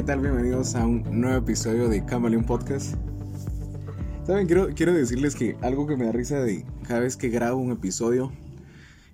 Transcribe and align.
¿qué 0.00 0.06
tal? 0.06 0.20
Bienvenidos 0.20 0.76
a 0.76 0.86
un 0.86 1.20
nuevo 1.20 1.36
episodio 1.36 1.90
de 1.90 2.02
Camaleon 2.06 2.44
Podcast. 2.44 2.94
Saben, 4.26 4.46
quiero, 4.46 4.70
quiero 4.74 4.94
decirles 4.94 5.34
que 5.34 5.58
algo 5.60 5.86
que 5.86 5.94
me 5.94 6.06
da 6.06 6.12
risa 6.12 6.40
de 6.40 6.64
cada 6.88 7.00
vez 7.00 7.18
que 7.18 7.28
grabo 7.28 7.60
un 7.60 7.70
episodio 7.70 8.32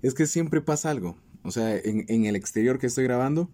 es 0.01 0.13
que 0.13 0.25
siempre 0.27 0.61
pasa 0.61 0.89
algo. 0.89 1.17
O 1.43 1.51
sea, 1.51 1.75
en, 1.75 2.05
en 2.07 2.23
el 2.23 2.37
exterior 2.37 2.79
que 2.79 2.87
estoy 2.87 3.03
grabando, 3.03 3.49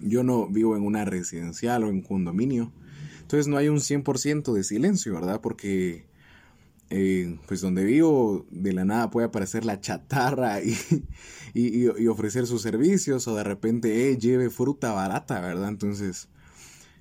yo 0.00 0.22
no 0.22 0.46
vivo 0.46 0.76
en 0.76 0.84
una 0.84 1.04
residencial 1.04 1.82
o 1.82 1.88
en 1.88 1.96
un 1.96 2.02
condominio. 2.02 2.72
Entonces 3.22 3.48
no 3.48 3.56
hay 3.56 3.68
un 3.68 3.78
100% 3.78 4.52
de 4.52 4.62
silencio, 4.62 5.12
¿verdad? 5.12 5.40
Porque 5.40 6.06
eh, 6.90 7.38
pues 7.46 7.60
donde 7.60 7.84
vivo, 7.84 8.46
de 8.50 8.72
la 8.72 8.84
nada 8.84 9.10
puede 9.10 9.28
aparecer 9.28 9.64
la 9.64 9.80
chatarra 9.80 10.60
y, 10.62 10.76
y, 11.54 12.06
ofrecer 12.08 12.46
sus 12.46 12.62
servicios 12.62 13.28
o 13.28 13.36
de 13.36 13.44
repente, 13.44 14.10
eh, 14.10 14.18
lleve 14.18 14.50
fruta 14.50 14.92
barata, 14.92 15.40
¿verdad? 15.40 15.68
Entonces, 15.68 16.28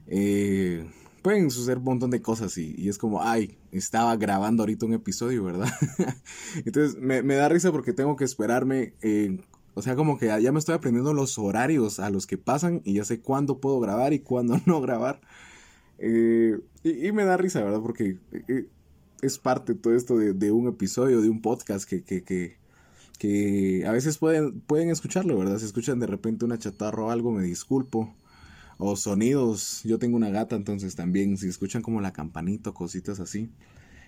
eh, 0.05 0.88
pueden 1.23 1.49
suceder 1.49 1.79
un 1.79 1.85
montón 1.85 2.12
de 2.12 2.21
cosas 2.21 2.57
y, 2.57 2.75
y, 2.77 2.89
es 2.89 2.99
como, 2.99 3.23
ay, 3.23 3.57
estaba 3.71 4.15
grabando 4.15 4.63
ahorita 4.63 4.85
un 4.85 4.93
episodio, 4.93 5.43
¿verdad? 5.43 5.70
Entonces, 6.65 6.99
me, 7.01 7.23
me, 7.23 7.35
da 7.35 7.49
risa 7.49 7.71
porque 7.71 7.93
tengo 7.93 8.15
que 8.15 8.26
esperarme, 8.26 8.93
eh, 9.01 9.40
o 9.73 9.81
sea, 9.81 9.95
como 9.95 10.17
que 10.17 10.27
ya 10.41 10.51
me 10.51 10.59
estoy 10.59 10.76
aprendiendo 10.76 11.13
los 11.13 11.37
horarios 11.40 11.99
a 11.99 12.09
los 12.09 12.27
que 12.27 12.37
pasan 12.37 12.81
y 12.85 12.93
ya 12.95 13.05
sé 13.05 13.21
cuándo 13.21 13.59
puedo 13.59 13.79
grabar 13.79 14.13
y 14.13 14.20
cuándo 14.20 14.59
no 14.65 14.81
grabar. 14.81 15.20
Eh, 15.98 16.59
y, 16.84 17.07
y, 17.07 17.12
me 17.12 17.26
da 17.26 17.37
risa, 17.37 17.63
¿verdad? 17.63 17.81
Porque 17.81 18.17
es 19.22 19.38
parte 19.38 19.76
todo 19.76 19.96
esto 19.96 20.18
de, 20.18 20.52
un 20.52 20.68
episodio, 20.68 21.22
de 21.22 21.30
un 21.30 21.41
podcast 21.41 21.88
que, 21.88 22.04
que, 22.04 22.24
que, 22.24 22.57
que, 23.18 23.85
a 23.85 23.91
veces 23.91 24.18
pueden, 24.18 24.62
pueden 24.62 24.90
escucharlo, 24.90 25.38
¿verdad? 25.38 25.60
Si 25.60 25.66
escuchan 25.66 25.99
de 25.99 26.07
repente 26.07 26.46
una 26.46 26.57
chatarra 26.57 27.04
o 27.04 27.12
algo, 27.12 27.32
me 27.32 27.43
disculpo. 27.43 28.13
O 28.82 28.96
sonidos, 28.96 29.82
yo 29.84 29.99
tengo 29.99 30.16
una 30.16 30.30
gata, 30.30 30.55
entonces 30.55 30.96
también, 30.96 31.38
si 31.38 31.49
escuchan 31.49 31.82
como 31.82 31.99
la 31.99 32.13
campanita, 32.13 32.71
cositas 32.71 33.20
así, 33.20 33.49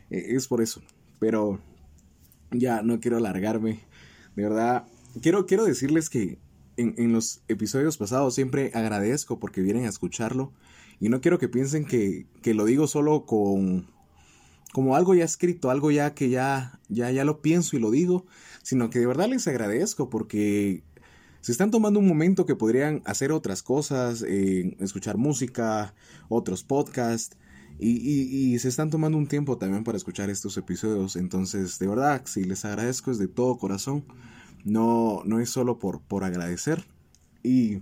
e, 0.10 0.36
es 0.36 0.48
por 0.48 0.62
eso. 0.62 0.82
Pero 1.20 1.60
ya 2.52 2.82
no 2.82 3.02
quiero 3.02 3.18
alargarme. 3.18 3.82
De 4.36 4.44
verdad, 4.44 4.86
quiero, 5.22 5.46
quiero 5.46 5.66
decirles 5.66 6.10
que 6.10 6.40
en, 6.78 6.96
en 6.98 7.12
los 7.12 7.42
episodios 7.50 7.98
pasados 7.98 8.34
siempre 8.34 8.72
agradezco 8.74 9.40
porque 9.40 9.62
vienen 9.62 9.86
a 9.86 9.90
escucharlo. 9.90 10.54
Y 11.02 11.10
no 11.10 11.20
quiero 11.20 11.38
que 11.38 11.50
piensen 11.50 11.84
que, 11.84 12.28
que 12.42 12.54
lo 12.54 12.64
digo 12.64 12.88
solo 12.88 13.26
con 13.26 13.88
como 14.74 14.96
algo 14.96 15.14
ya 15.16 15.26
escrito, 15.26 15.70
algo 15.70 15.92
ya 15.92 16.14
que 16.14 16.30
ya, 16.30 16.80
ya, 16.90 17.12
ya 17.12 17.26
lo 17.26 17.42
pienso 17.42 17.76
y 17.76 17.80
lo 17.80 17.92
digo, 17.92 18.26
sino 18.64 18.90
que 18.90 19.00
de 19.00 19.08
verdad 19.08 19.28
les 19.28 19.48
agradezco 19.48 20.10
porque 20.10 20.84
se 21.42 21.52
están 21.52 21.72
tomando 21.72 22.00
un 22.00 22.08
momento 22.08 22.46
que 22.46 22.56
podrían 22.56 23.02
hacer 23.06 23.32
otras 23.32 23.64
cosas, 23.64 24.24
eh, 24.28 24.78
escuchar 24.80 25.18
música, 25.18 25.94
otros 26.30 26.64
podcasts, 26.64 27.38
y, 27.80 28.54
y, 28.54 28.60
se 28.60 28.68
están 28.68 28.92
tomando 28.92 29.18
un 29.18 29.26
tiempo 29.26 29.58
también 29.58 29.84
para 29.84 29.98
escuchar 29.98 30.30
estos 30.30 30.56
episodios. 30.56 31.16
Entonces, 31.16 31.80
de 31.80 31.88
verdad, 31.88 32.22
si 32.26 32.44
les 32.44 32.64
agradezco 32.64 33.10
es 33.10 33.18
de 33.18 33.28
todo 33.28 33.58
corazón, 33.58 34.06
no, 34.64 35.24
no 35.26 35.40
es 35.40 35.50
solo 35.50 35.80
por, 35.80 36.00
por 36.02 36.24
agradecer. 36.24 36.86
Y, 37.42 37.80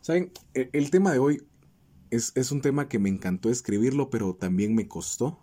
¿saben? 0.00 0.32
El, 0.54 0.70
el 0.72 0.90
tema 0.90 1.12
de 1.12 1.18
hoy 1.18 1.42
es, 2.10 2.52
un 2.52 2.60
tema 2.60 2.88
que 2.88 2.98
me 2.98 3.08
encantó 3.08 3.50
escribirlo, 3.50 4.10
pero 4.10 4.34
también 4.34 4.74
me 4.74 4.88
costó, 4.88 5.38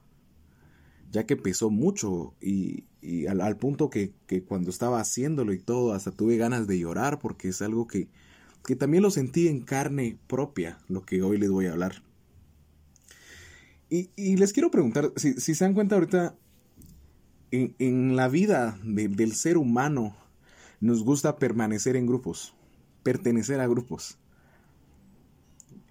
ya 1.11 1.25
que 1.25 1.37
pesó 1.37 1.69
mucho 1.69 2.35
y, 2.41 2.85
al, 3.27 3.57
punto 3.57 3.89
que, 3.89 4.13
cuando 4.47 4.69
estaba 4.69 4.99
haciéndolo 4.99 5.53
y 5.53 5.59
todo, 5.59 5.93
hasta 5.93 6.11
tuve 6.11 6.37
ganas 6.37 6.67
de 6.67 6.79
llorar 6.79 7.19
porque 7.19 7.49
es 7.49 7.61
algo 7.61 7.87
que, 7.87 8.09
que 8.65 8.75
también 8.75 9.03
lo 9.03 9.11
sentí 9.11 9.47
en 9.47 9.61
carne 9.61 10.17
propia, 10.27 10.77
lo 10.89 11.05
que 11.05 11.21
hoy 11.21 11.37
les 11.37 11.49
voy 11.49 11.67
a 11.67 11.71
hablar. 11.71 12.03
Y, 13.89 14.35
les 14.35 14.51
quiero 14.51 14.69
preguntar, 14.69 15.13
si, 15.15 15.39
se 15.39 15.63
dan 15.63 15.73
cuenta 15.73 15.95
ahorita, 15.95 16.35
en, 17.51 18.17
la 18.17 18.27
vida 18.27 18.77
del 18.83 19.33
ser 19.33 19.57
humano 19.57 20.17
nos 20.81 21.03
gusta 21.03 21.37
permanecer 21.37 21.95
en 21.95 22.05
grupos, 22.05 22.53
pertenecer 23.03 23.61
a 23.61 23.67
grupos. 23.67 24.17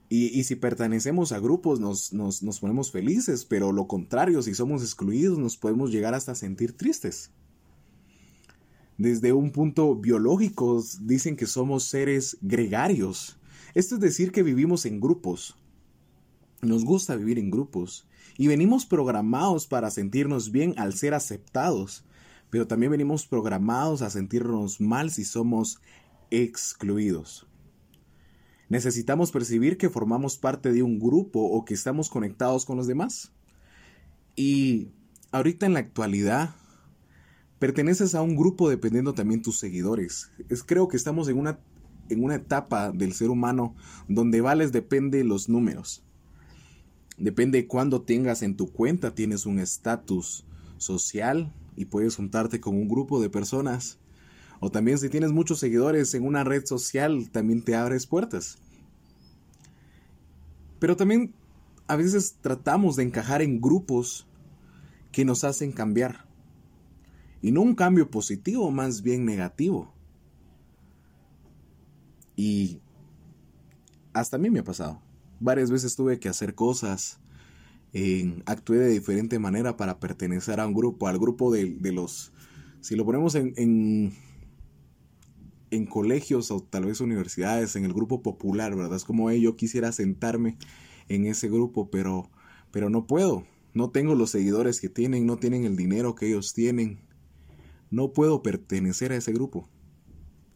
Y, 0.08 0.44
si 0.44 0.54
pertenecemos 0.54 1.32
a 1.32 1.40
grupos 1.40 1.80
nos, 1.80 2.12
nos, 2.12 2.60
ponemos 2.60 2.92
felices, 2.92 3.44
pero 3.44 3.72
lo 3.72 3.88
contrario, 3.88 4.40
si 4.40 4.54
somos 4.54 4.82
excluidos 4.82 5.36
nos 5.36 5.56
podemos 5.56 5.90
llegar 5.90 6.14
hasta 6.14 6.36
sentir 6.36 6.76
tristes. 6.76 7.30
Desde 8.98 9.32
un 9.32 9.50
punto 9.50 9.96
biológico 9.96 10.82
dicen 11.00 11.36
que 11.36 11.46
somos 11.46 11.84
seres 11.84 12.38
gregarios. 12.40 13.36
Esto 13.74 13.96
es 13.96 14.00
decir 14.00 14.30
que 14.30 14.44
vivimos 14.44 14.86
en 14.86 15.00
grupos. 15.00 15.56
Nos 16.62 16.84
gusta 16.84 17.16
vivir 17.16 17.38
en 17.38 17.50
grupos. 17.50 18.06
Y 18.38 18.46
venimos 18.46 18.86
programados 18.86 19.66
para 19.66 19.90
sentirnos 19.90 20.50
bien 20.50 20.74
al 20.78 20.94
ser 20.94 21.14
aceptados. 21.14 22.04
Pero 22.48 22.66
también 22.66 22.92
venimos 22.92 23.26
programados 23.26 24.02
a 24.02 24.08
sentirnos 24.08 24.80
mal 24.80 25.10
si 25.10 25.24
somos 25.24 25.80
excluidos. 26.30 27.46
Necesitamos 28.68 29.30
percibir 29.30 29.78
que 29.78 29.90
formamos 29.90 30.38
parte 30.38 30.72
de 30.72 30.82
un 30.82 30.98
grupo 30.98 31.40
o 31.40 31.64
que 31.64 31.74
estamos 31.74 32.10
conectados 32.10 32.64
con 32.64 32.76
los 32.76 32.86
demás. 32.86 33.32
Y 34.34 34.88
ahorita 35.30 35.66
en 35.66 35.74
la 35.74 35.80
actualidad, 35.80 36.54
perteneces 37.58 38.14
a 38.14 38.22
un 38.22 38.36
grupo 38.36 38.68
dependiendo 38.68 39.14
también 39.14 39.42
tus 39.42 39.58
seguidores. 39.58 40.30
Es, 40.48 40.64
creo 40.64 40.88
que 40.88 40.96
estamos 40.96 41.28
en 41.28 41.38
una, 41.38 41.60
en 42.08 42.24
una 42.24 42.34
etapa 42.34 42.90
del 42.90 43.12
ser 43.12 43.30
humano 43.30 43.74
donde 44.08 44.40
vales 44.40 44.72
depende 44.72 45.18
de 45.18 45.24
los 45.24 45.48
números. 45.48 46.02
Depende 47.18 47.66
cuándo 47.66 48.02
tengas 48.02 48.42
en 48.42 48.56
tu 48.56 48.70
cuenta, 48.70 49.14
tienes 49.14 49.46
un 49.46 49.58
estatus 49.58 50.44
social 50.76 51.52
y 51.76 51.86
puedes 51.86 52.16
juntarte 52.16 52.60
con 52.60 52.74
un 52.74 52.88
grupo 52.88 53.22
de 53.22 53.30
personas 53.30 53.98
o 54.60 54.70
también 54.70 54.98
si 54.98 55.08
tienes 55.08 55.32
muchos 55.32 55.58
seguidores 55.58 56.14
en 56.14 56.24
una 56.24 56.44
red 56.44 56.64
social, 56.64 57.30
también 57.30 57.62
te 57.62 57.74
abres 57.74 58.06
puertas. 58.06 58.58
Pero 60.78 60.96
también 60.96 61.34
a 61.88 61.96
veces 61.96 62.36
tratamos 62.40 62.96
de 62.96 63.04
encajar 63.04 63.42
en 63.42 63.60
grupos 63.60 64.26
que 65.12 65.24
nos 65.24 65.44
hacen 65.44 65.72
cambiar. 65.72 66.26
Y 67.42 67.52
no 67.52 67.62
un 67.62 67.74
cambio 67.74 68.10
positivo, 68.10 68.70
más 68.70 69.02
bien 69.02 69.24
negativo. 69.24 69.92
Y 72.34 72.80
hasta 74.12 74.36
a 74.36 74.38
mí 74.38 74.50
me 74.50 74.60
ha 74.60 74.64
pasado. 74.64 75.00
Varias 75.40 75.70
veces 75.70 75.96
tuve 75.96 76.18
que 76.18 76.28
hacer 76.28 76.54
cosas. 76.54 77.18
actué 78.46 78.78
de 78.78 78.88
diferente 78.88 79.38
manera 79.38 79.76
para 79.76 80.00
pertenecer 80.00 80.60
a 80.60 80.66
un 80.66 80.74
grupo, 80.74 81.08
al 81.08 81.18
grupo 81.18 81.52
de, 81.52 81.76
los... 81.92 82.32
Si 82.80 82.94
lo 82.94 83.04
ponemos 83.04 83.34
en, 83.34 84.12
colegios 85.86 86.50
o 86.50 86.60
tal 86.60 86.86
vez 86.86 87.00
universidades, 87.00 87.76
en 87.76 87.84
el 87.84 87.92
grupo 87.92 88.22
popular, 88.22 88.74
¿verdad? 88.76 88.96
Es 88.96 89.04
como 89.04 89.30
yo 89.32 89.56
quisiera 89.56 89.92
sentarme 89.92 90.56
en 91.08 91.26
ese 91.26 91.48
grupo, 91.48 91.90
pero, 91.90 92.30
pero 92.70 92.90
no 92.90 93.06
puedo. 93.06 93.44
No 93.74 93.90
tengo 93.90 94.14
los 94.14 94.30
seguidores 94.30 94.80
que 94.80 94.88
tienen, 94.88 95.26
no 95.26 95.36
tienen 95.36 95.64
el 95.64 95.76
dinero 95.76 96.14
que 96.14 96.28
ellos 96.28 96.54
tienen. 96.54 97.00
No 97.90 98.12
puedo 98.12 98.42
pertenecer 98.42 99.12
a 99.12 99.16
ese 99.16 99.32
grupo. 99.32 99.68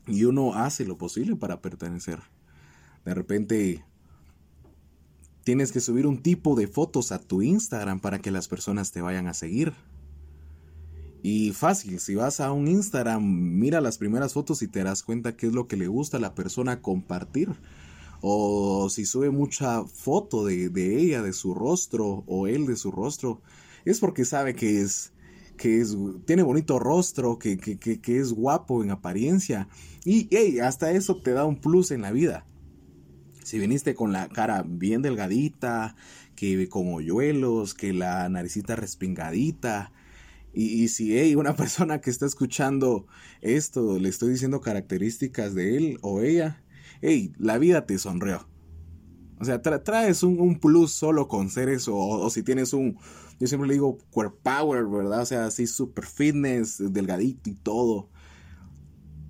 Y 0.07 0.25
uno 0.25 0.55
hace 0.55 0.85
lo 0.85 0.97
posible 0.97 1.37
para 1.37 1.61
pertenecer. 1.61 2.21
De 3.05 3.15
repente 3.15 3.85
tienes 5.45 5.73
que 5.73 5.81
subir 5.81 6.07
un 6.07 6.23
tipo 6.23 6.55
de 6.55 6.67
fotos 6.67 7.13
a 7.13 7.19
tu 7.19 7.43
Instagram 7.43 8.01
para 8.01 8.21
que 8.21 8.31
las 8.31 8.49
personas 8.49 8.93
te 8.93 9.01
vayan 9.01 9.27
a 9.27 9.35
seguir. 9.35 9.75
Y 11.23 11.53
fácil, 11.53 12.01
si 12.01 12.15
vas 12.15 12.41
a 12.41 12.53
un 12.53 12.67
Instagram, 12.69 13.23
mira 13.23 13.81
las 13.81 13.99
primeras 13.99 14.33
fotos 14.33 14.63
y 14.63 14.69
te 14.69 14.83
das 14.83 15.03
cuenta 15.03 15.37
qué 15.37 15.49
es 15.49 15.53
lo 15.53 15.69
que 15.69 15.77
le 15.77 15.87
gusta 15.87 16.17
a 16.17 16.21
la 16.21 16.35
persona 16.35 16.81
compartir. 16.81 17.51
O 18.23 18.89
si 18.91 19.05
sube 19.05 19.31
mucha 19.31 19.85
foto 19.85 20.45
de, 20.45 20.71
ella, 20.75 21.23
de 21.23 21.33
su 21.33 21.55
rostro, 21.55 22.25
o 22.27 22.47
él 22.47 22.67
de 22.67 22.77
su 22.77 22.91
rostro, 22.91 23.43
es 23.85 24.01
porque 24.01 24.25
sabe 24.25 24.55
que 24.55 24.81
es, 24.81 25.13
que 25.57 25.81
es, 25.81 25.97
tiene 26.27 26.43
bonito 26.43 26.79
rostro, 26.79 27.39
que, 27.39 27.59
que, 27.59 27.79
que, 27.79 28.19
es 28.19 28.33
guapo 28.33 28.83
en 28.83 28.91
apariencia. 28.91 29.69
Y 30.05 30.29
hey, 30.31 30.61
hasta 30.61 30.91
eso 30.93 31.17
te 31.17 31.33
da 31.33 31.45
un 31.45 31.61
plus 31.61 31.91
en 31.91 32.03
la 32.03 32.13
vida. 32.13 32.47
Si 33.45 33.59
viniste 33.59 33.95
con 33.95 34.13
la 34.13 34.29
cara 34.29 34.65
bien 34.67 35.03
delgadita, 35.03 35.97
que 36.35 36.69
con 36.69 36.95
hoyuelos, 36.95 37.75
que 37.75 37.93
la 37.93 38.29
naricita 38.29 38.77
respingadita, 38.77 39.93
y, 40.53 40.89
si 40.89 41.17
hay 41.17 41.35
una 41.35 41.55
persona 41.57 42.01
que 42.01 42.11
está 42.11 42.27
escuchando 42.27 43.07
esto 43.41 43.99
le 43.99 44.09
estoy 44.09 44.31
diciendo 44.31 44.61
características 44.61 45.55
de 45.55 45.77
él 45.77 45.99
o 46.03 46.21
ella, 46.21 46.63
hey, 47.03 47.33
la 47.39 47.59
vida 47.59 47.87
te 47.87 47.99
sonrió. 47.99 48.49
O 49.39 49.45
sea, 49.45 49.63
traes 49.63 50.23
un, 50.23 50.59
plus 50.61 50.93
solo 50.93 51.27
con 51.27 51.49
ser 51.49 51.71
eso. 51.71 51.97
O, 51.97 52.29
si 52.29 52.43
tienes 52.43 52.75
un, 52.75 52.99
yo 53.39 53.47
siempre 53.47 53.69
le 53.69 53.75
digo 53.75 53.97
core 54.11 54.33
power, 54.43 54.85
¿verdad? 54.85 55.23
O 55.23 55.27
sea, 55.27 55.47
así 55.47 55.67
super 55.67 56.05
fitness, 56.05 56.77
delgadito 56.93 57.49
y 57.49 57.55
todo. 57.55 58.11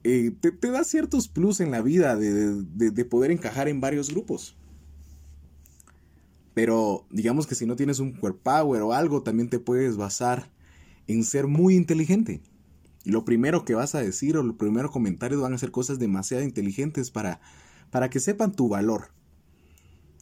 eh, 0.02 0.32
te, 0.40 0.70
da 0.70 0.82
ciertos 0.82 1.28
plus 1.28 1.60
en 1.60 1.70
la 1.70 1.80
vida 1.80 2.16
de, 2.16 2.64
de 2.64 3.04
poder 3.04 3.30
encajar 3.30 3.68
en 3.68 3.80
varios 3.80 4.10
grupos. 4.10 4.56
Pero 6.54 7.06
digamos 7.10 7.46
que 7.46 7.54
si 7.54 7.64
no 7.64 7.76
tienes 7.76 8.00
un 8.00 8.12
core 8.12 8.34
power 8.34 8.82
o 8.82 8.92
algo, 8.92 9.22
también 9.22 9.48
te 9.48 9.60
puedes 9.60 9.96
basar 9.96 10.50
en 11.06 11.24
ser 11.24 11.46
muy 11.46 11.76
inteligente. 11.76 12.42
Y 13.04 13.10
lo 13.10 13.24
primero 13.24 13.64
que 13.64 13.74
vas 13.74 13.94
a 13.94 14.00
decir 14.00 14.36
o 14.36 14.42
los 14.42 14.56
primeros 14.56 14.90
comentarios 14.90 15.40
van 15.40 15.54
a 15.54 15.58
ser 15.58 15.70
cosas 15.70 15.98
demasiado 15.98 16.44
inteligentes 16.44 17.10
para, 17.10 17.40
para 17.90 18.10
que 18.10 18.20
sepan 18.20 18.52
tu 18.52 18.68
valor. 18.68 19.08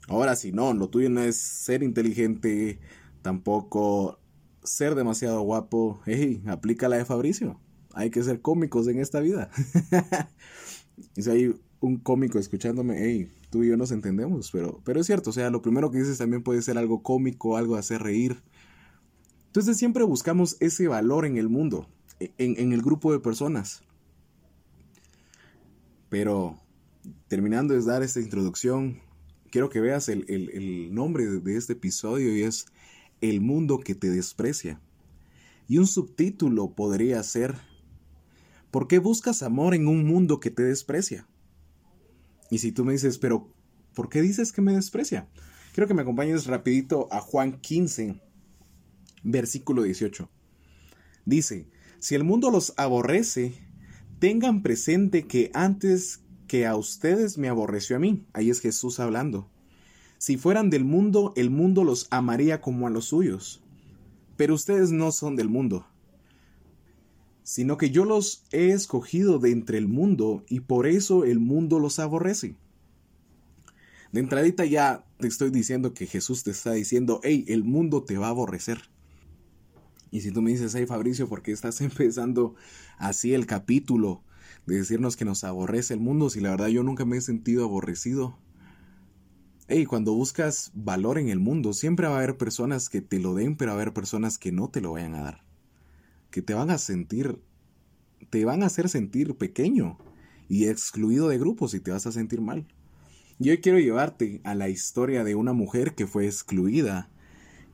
Ahora, 0.07 0.37
si 0.37 0.53
no, 0.53 0.73
lo 0.73 0.89
tuyo 0.89 1.11
no 1.11 1.21
es 1.21 1.37
ser 1.37 1.83
inteligente, 1.83 2.79
tampoco 3.23 4.19
ser 4.63 4.95
demasiado 4.95 5.41
guapo. 5.43 6.01
Hey, 6.07 6.43
aplica 6.47 6.89
la 6.89 6.97
de 6.97 7.05
Fabricio. 7.05 7.61
Hay 7.95 8.11
que 8.11 8.23
ser 8.23 8.41
cómicos 8.41 8.87
en 8.89 9.01
esta 9.01 9.21
vida. 9.21 9.51
y 11.17 11.23
si 11.23 11.31
hay 11.31 11.55
un 11.81 11.99
cómico 11.99 12.39
escuchándome, 12.39 12.97
hey, 12.99 13.33
tú 13.51 13.65
y 13.65 13.69
yo 13.69 13.77
nos 13.77 13.93
entendemos, 13.93 14.51
pero, 14.51 14.81
pero 14.85 15.01
es 15.01 15.07
cierto, 15.07 15.31
o 15.31 15.33
sea, 15.33 15.51
lo 15.51 15.63
primero 15.63 15.91
que 15.91 15.99
dices 15.99 16.19
también 16.19 16.43
puede 16.43 16.63
ser 16.63 16.79
algo 16.79 17.03
cómico, 17.03 17.57
algo 17.57 17.75
de 17.75 17.81
hacer 17.81 18.03
reír. 18.03 18.43
Entonces 19.59 19.79
siempre 19.79 20.05
buscamos 20.05 20.57
ese 20.61 20.87
valor 20.87 21.27
en 21.27 21.37
el 21.37 21.49
mundo, 21.49 21.89
en, 22.21 22.73
el 22.73 22.81
grupo 22.81 23.11
de 23.11 23.19
personas. 23.19 23.83
Pero 26.09 26.61
terminando 27.27 27.75
de 27.75 27.83
dar 27.83 28.05
esta 28.05 28.21
introducción, 28.21 29.01
quiero 29.51 29.69
que 29.69 29.81
veas 29.81 30.09
el, 30.09 30.95
nombre 30.95 31.27
de, 31.27 31.57
este 31.57 31.73
episodio 31.73 32.37
y 32.37 32.43
es 32.43 32.67
El 33.21 33.41
mundo 33.41 33.81
que 33.81 33.97
te 33.97 34.09
desprecia. 34.09 34.81
Y 35.67 35.79
un 35.79 35.89
subtítulo 35.89 36.77
podría 36.77 37.21
ser 37.25 37.57
¿Por 38.71 38.87
qué 38.87 39.01
buscas 39.01 39.43
amor 39.43 39.75
en 39.75 39.89
un 39.89 40.07
mundo 40.07 40.39
que 40.39 40.53
te 40.53 40.63
desprecia? 40.63 41.27
Y 42.49 42.59
si 42.59 42.71
tú 42.71 42.85
me 42.85 42.93
dices, 42.93 43.19
pero 43.19 43.53
¿por 43.93 44.09
qué 44.09 44.23
dices 44.23 44.53
que 44.53 44.63
me 44.63 44.75
desprecia? 44.75 45.27
Quiero 45.75 45.89
que 45.89 45.95
me 45.95 46.03
acompañes 46.03 46.47
rapidito 46.47 47.09
a 47.11 47.21
Juan 47.21 47.61
15, 47.61 48.28
versículo 49.23 49.83
18. 49.83 50.29
Dice, 51.25 51.67
si 51.99 52.15
el 52.15 52.25
mundo 52.25 52.51
los 52.51 52.75
aborrece, 52.77 53.55
tengan 54.19 54.63
presente 54.63 55.27
que 55.27 55.51
antes 55.55 56.21
que 56.47 56.67
a 56.67 56.77
ustedes 56.77 57.39
me 57.39 57.49
aborreció 57.49 57.97
a 57.97 57.99
mí. 57.99 58.25
Ahí 58.33 58.51
es 58.51 58.61
Jesús 58.61 58.99
hablando. 59.01 59.49
Si 60.19 60.37
fueran 60.37 60.71
del 60.71 60.85
mundo, 60.85 61.33
el 61.37 61.51
mundo 61.51 61.85
los 61.85 62.09
amaría 62.11 62.61
como 62.61 62.87
a 62.87 62.91
los 62.91 63.07
suyos. 63.07 63.63
Pero 64.37 64.55
ustedes 64.55 64.91
no 64.91 65.13
son 65.13 65.37
del 65.37 65.49
mundo, 65.49 65.87
sino 67.43 67.77
que 67.77 67.91
yo 67.91 68.05
los 68.05 68.45
he 68.53 68.71
escogido 68.71 69.39
de 69.39 69.51
entre 69.51 69.79
el 69.79 69.89
mundo 69.89 70.45
y 70.49 70.61
por 70.61 70.87
eso 70.87 71.25
el 71.25 71.39
mundo 71.39 71.79
los 71.79 71.99
aborrece. 71.99 72.57
De 74.13 74.21
entradita 74.21 74.65
ya 74.65 75.05
te 75.19 75.27
estoy 75.27 75.51
diciendo 75.51 75.93
que 75.93 76.07
Jesús 76.07 76.43
te 76.43 76.51
está 76.51 76.73
diciendo, 76.73 77.21
hey, 77.23 77.45
el 77.49 77.65
mundo 77.65 78.05
te 78.05 78.17
va 78.17 78.29
a 78.29 78.31
aborrecer. 78.31 78.83
Y 80.11 80.21
si 80.23 80.31
tú 80.31 80.43
me 80.43 80.51
dices, 80.51 80.75
hey 80.75 80.87
Fabricio, 80.87 81.29
¿por 81.29 81.43
qué 81.43 81.53
estás 81.53 81.81
empezando 81.83 82.55
así 82.99 83.35
el 83.35 83.47
capítulo 83.47 84.23
de 84.67 84.77
decirnos 84.77 85.17
que 85.17 85.25
nos 85.25 85.45
aborrece 85.45 85.95
el 85.95 86.01
mundo? 86.01 86.31
Si 86.31 86.41
la 86.41 86.51
verdad 86.51 86.69
yo 86.69 86.83
nunca 86.83 87.05
me 87.05 87.17
he 87.17 87.21
sentido 87.21 87.65
aborrecido. 87.65 88.39
Hey, 89.69 89.85
cuando 89.85 90.15
buscas 90.15 90.71
valor 90.75 91.19
en 91.19 91.29
el 91.29 91.41
mundo, 91.41 91.75
siempre 91.75 92.07
va 92.07 92.15
a 92.15 92.19
haber 92.19 92.39
personas 92.39 92.89
que 92.89 93.03
te 93.03 93.19
lo 93.19 93.35
den, 93.35 93.57
pero 93.57 93.71
va 93.71 93.79
a 93.79 93.83
haber 93.83 93.93
personas 93.93 94.39
que 94.39 94.51
no 94.51 94.71
te 94.71 94.81
lo 94.81 94.93
vayan 94.93 95.15
a 95.15 95.23
dar 95.23 95.49
que 96.31 96.43
te 96.43 96.55
van 96.55 96.71
a 96.71 96.79
sentir, 96.79 97.41
te 98.31 98.45
van 98.45 98.63
a 98.63 98.67
hacer 98.67 98.89
sentir 98.89 99.37
pequeño 99.37 99.99
y 100.49 100.67
excluido 100.67 101.29
de 101.29 101.39
grupos 101.39 101.75
y 101.75 101.81
te 101.81 101.91
vas 101.91 102.07
a 102.07 102.13
sentir 102.13 102.41
mal. 102.41 102.67
Y 103.39 103.51
hoy 103.51 103.59
quiero 103.59 103.79
llevarte 103.79 104.41
a 104.45 104.55
la 104.55 104.69
historia 104.69 105.25
de 105.25 105.35
una 105.35 105.53
mujer 105.53 105.95
que 105.95 106.07
fue 106.07 106.27
excluida, 106.27 107.11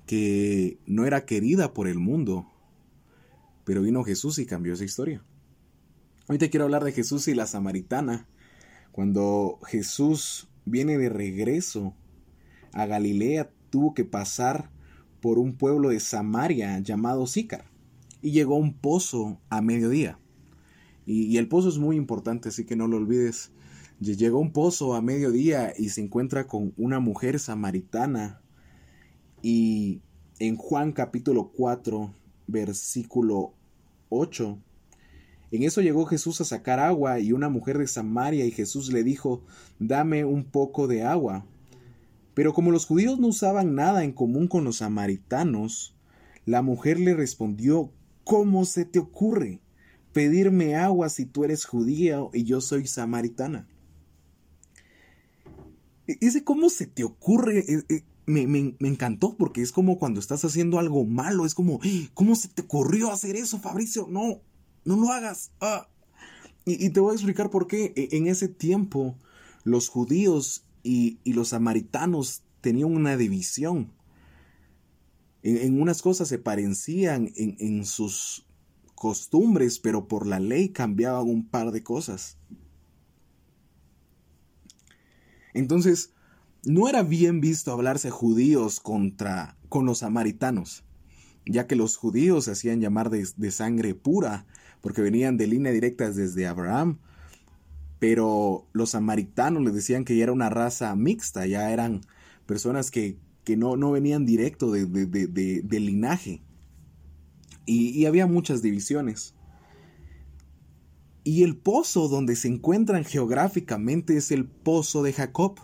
que 0.06 0.78
no 0.86 1.06
era 1.06 1.24
querida 1.24 1.72
por 1.72 1.88
el 1.88 1.98
mundo, 1.98 2.46
pero 3.64 3.82
vino 3.82 4.04
Jesús 4.04 4.38
y 4.38 4.46
cambió 4.46 4.74
esa 4.74 4.84
historia. 4.84 5.24
Hoy 6.28 6.38
te 6.38 6.50
quiero 6.50 6.64
hablar 6.64 6.84
de 6.84 6.92
Jesús 6.92 7.28
y 7.28 7.34
la 7.34 7.46
samaritana. 7.46 8.26
Cuando 8.92 9.58
Jesús 9.66 10.48
viene 10.64 10.98
de 10.98 11.08
regreso 11.08 11.94
a 12.72 12.86
Galilea, 12.86 13.50
tuvo 13.70 13.94
que 13.94 14.04
pasar 14.04 14.70
por 15.20 15.38
un 15.38 15.56
pueblo 15.56 15.88
de 15.88 16.00
Samaria 16.00 16.78
llamado 16.80 17.26
Sícar 17.26 17.64
y 18.20 18.30
llegó 18.30 18.54
a 18.54 18.58
un 18.58 18.72
pozo 18.72 19.40
a 19.50 19.60
mediodía. 19.60 20.18
Y, 21.06 21.36
el 21.36 21.48
pozo 21.48 21.68
es 21.68 21.78
muy 21.78 21.96
importante, 21.96 22.48
así 22.48 22.64
que 22.64 22.76
no 22.76 22.88
lo 22.88 22.96
olvides. 22.96 23.50
Llegó 24.00 24.38
a 24.38 24.40
un 24.40 24.52
pozo 24.52 24.94
a 24.94 25.02
mediodía 25.02 25.74
y 25.76 25.90
se 25.90 26.00
encuentra 26.00 26.46
con 26.46 26.72
una 26.78 27.00
mujer 27.00 27.38
samaritana. 27.38 28.40
Y 29.46 30.00
en 30.38 30.56
Juan 30.56 30.92
capítulo 30.92 31.52
4, 31.54 32.14
versículo 32.46 33.52
8, 34.08 34.58
en 35.52 35.62
eso 35.64 35.82
llegó 35.82 36.06
Jesús 36.06 36.40
a 36.40 36.46
sacar 36.46 36.80
agua 36.80 37.20
y 37.20 37.32
una 37.32 37.50
mujer 37.50 37.76
de 37.76 37.86
Samaria 37.86 38.46
y 38.46 38.52
Jesús 38.52 38.90
le 38.90 39.04
dijo, 39.04 39.44
dame 39.78 40.24
un 40.24 40.44
poco 40.44 40.86
de 40.86 41.02
agua. 41.02 41.44
Pero 42.32 42.54
como 42.54 42.70
los 42.70 42.86
judíos 42.86 43.20
no 43.20 43.26
usaban 43.26 43.74
nada 43.74 44.02
en 44.02 44.12
común 44.12 44.48
con 44.48 44.64
los 44.64 44.76
samaritanos, 44.78 45.94
la 46.46 46.62
mujer 46.62 46.98
le 46.98 47.12
respondió, 47.12 47.92
¿Cómo 48.24 48.64
se 48.64 48.86
te 48.86 48.98
ocurre 48.98 49.60
pedirme 50.14 50.76
agua 50.76 51.10
si 51.10 51.26
tú 51.26 51.44
eres 51.44 51.66
judía 51.66 52.20
y 52.32 52.44
yo 52.44 52.62
soy 52.62 52.86
samaritana? 52.86 53.68
E, 56.06 56.16
ese 56.22 56.44
cómo 56.44 56.70
se 56.70 56.86
te 56.86 57.04
ocurre 57.04 57.62
e, 58.26 58.40
e, 58.40 58.46
me, 58.46 58.88
encantó 58.88 59.36
porque 59.36 59.62
es 59.62 59.72
como 59.72 59.98
cuando 59.98 60.20
estás 60.20 60.44
haciendo 60.44 60.78
algo 60.78 61.04
malo, 61.04 61.46
es 61.46 61.54
como, 61.54 61.80
¿cómo 62.14 62.34
se 62.34 62.48
te 62.48 62.62
ocurrió 62.62 63.10
hacer 63.10 63.36
eso, 63.36 63.58
Fabricio? 63.58 64.06
No, 64.10 64.40
no 64.84 64.96
lo 64.96 65.10
hagas. 65.10 65.52
Ah. 65.60 65.88
Y, 66.64 66.90
te 66.90 67.00
voy 67.00 67.12
a 67.12 67.14
explicar 67.14 67.50
por 67.50 67.66
qué. 67.66 67.92
En 68.12 68.26
ese 68.26 68.48
tiempo, 68.48 69.16
los 69.64 69.88
judíos 69.88 70.64
y, 70.82 71.18
los 71.24 71.48
samaritanos 71.48 72.42
tenían 72.60 72.94
una 72.94 73.16
división. 73.16 73.92
En, 75.42 75.80
unas 75.80 76.00
cosas 76.00 76.28
se 76.28 76.38
parecían 76.38 77.30
en 77.36 77.84
sus 77.84 78.46
costumbres, 78.94 79.78
pero 79.78 80.08
por 80.08 80.26
la 80.26 80.40
ley 80.40 80.70
cambiaban 80.70 81.28
un 81.28 81.46
par 81.46 81.70
de 81.72 81.82
cosas. 81.82 82.38
Entonces, 85.52 86.13
no 86.64 86.88
era 86.88 87.02
bien 87.02 87.40
visto 87.40 87.72
hablarse 87.72 88.10
judíos 88.10 88.80
contra 88.80 89.56
con 89.68 89.86
los 89.86 89.98
samaritanos, 89.98 90.84
ya 91.46 91.66
que 91.66 91.76
los 91.76 91.96
judíos 91.96 92.44
se 92.44 92.52
hacían 92.52 92.80
llamar 92.80 93.10
de, 93.10 93.26
de, 93.36 93.50
sangre 93.50 93.94
pura, 93.94 94.46
porque 94.80 95.02
venían 95.02 95.36
de 95.36 95.46
línea 95.46 95.72
directa 95.72 96.10
desde 96.10 96.46
Abraham, 96.46 96.98
pero 97.98 98.66
los 98.72 98.90
samaritanos 98.90 99.62
les 99.62 99.74
decían 99.74 100.04
que 100.04 100.16
ya 100.16 100.24
era 100.24 100.32
una 100.32 100.50
raza 100.50 100.94
mixta, 100.94 101.46
ya 101.46 101.70
eran 101.70 102.02
personas 102.46 102.90
que 102.90 103.18
que 103.44 103.56
no, 103.56 103.76
no 103.76 103.92
venían 103.92 104.26
directo 104.26 104.72
de, 104.72 104.86
de, 104.86 105.80
linaje. 105.80 106.42
Y, 107.66 107.90
y, 107.90 108.06
había 108.06 108.26
muchas 108.26 108.62
divisiones. 108.62 109.34
Y 111.22 111.42
el 111.42 111.56
pozo 111.56 112.08
donde 112.08 112.36
se 112.36 112.48
encuentran 112.48 113.04
geográficamente 113.04 114.16
es 114.16 114.30
el 114.30 114.46
pozo 114.46 115.02
de 115.02 115.12
Jacob. 115.12 115.58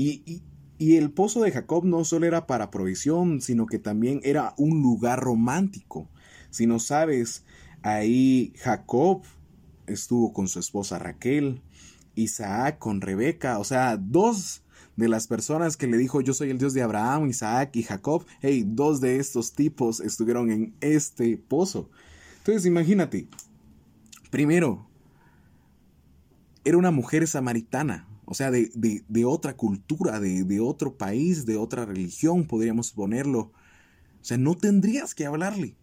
Y, 0.00 0.44
el 0.78 1.10
pozo 1.10 1.42
de 1.42 1.50
Jacob 1.50 1.84
no 1.84 2.04
solo 2.04 2.24
era 2.24 2.46
para 2.46 2.70
provisión, 2.70 3.40
sino 3.40 3.66
que 3.66 3.80
también 3.80 4.20
era 4.22 4.54
un 4.56 4.80
lugar 4.80 5.18
romántico. 5.18 6.08
Si 6.50 6.68
no 6.68 6.78
sabes, 6.78 7.44
ahí 7.82 8.52
Jacob 8.62 9.22
estuvo 9.88 10.32
con 10.32 10.46
su 10.46 10.60
esposa 10.60 11.00
Raquel, 11.00 11.62
Isaac 12.14 12.78
con 12.78 13.00
Rebeca, 13.00 13.58
o 13.58 13.64
sea, 13.64 13.96
dos 13.96 14.62
de 14.94 15.08
las 15.08 15.26
personas 15.26 15.76
que 15.76 15.88
le 15.88 15.96
dijo 15.96 16.20
yo 16.20 16.32
soy 16.32 16.50
el 16.50 16.58
Dios 16.58 16.74
de 16.74 16.82
Abraham, 16.82 17.28
Isaac 17.28 17.74
y 17.74 17.82
Jacob, 17.82 18.24
hey, 18.40 18.64
dos 18.64 19.00
de 19.00 19.16
estos 19.16 19.54
tipos 19.54 19.98
estuvieron 19.98 20.52
en 20.52 20.74
este 20.80 21.36
pozo. 21.38 21.90
Entonces 22.38 22.66
imagínate, 22.66 23.26
primero, 24.30 24.86
era 26.64 26.76
una 26.76 26.92
mujer 26.92 27.26
samaritana, 27.26 28.06
o 28.30 28.34
sea, 28.34 28.50
de, 28.50 29.24
otra 29.24 29.56
cultura, 29.56 30.20
de, 30.20 30.44
de 30.44 30.60
otro 30.60 30.98
país, 30.98 31.46
de 31.46 31.56
otra 31.56 31.86
religión, 31.86 32.46
podríamos 32.46 32.92
ponerlo. 32.92 33.40
O 33.40 33.52
sea, 34.20 34.36
no 34.36 34.54
tendrías 34.54 35.14
que 35.14 35.24
hablarle. 35.24 35.76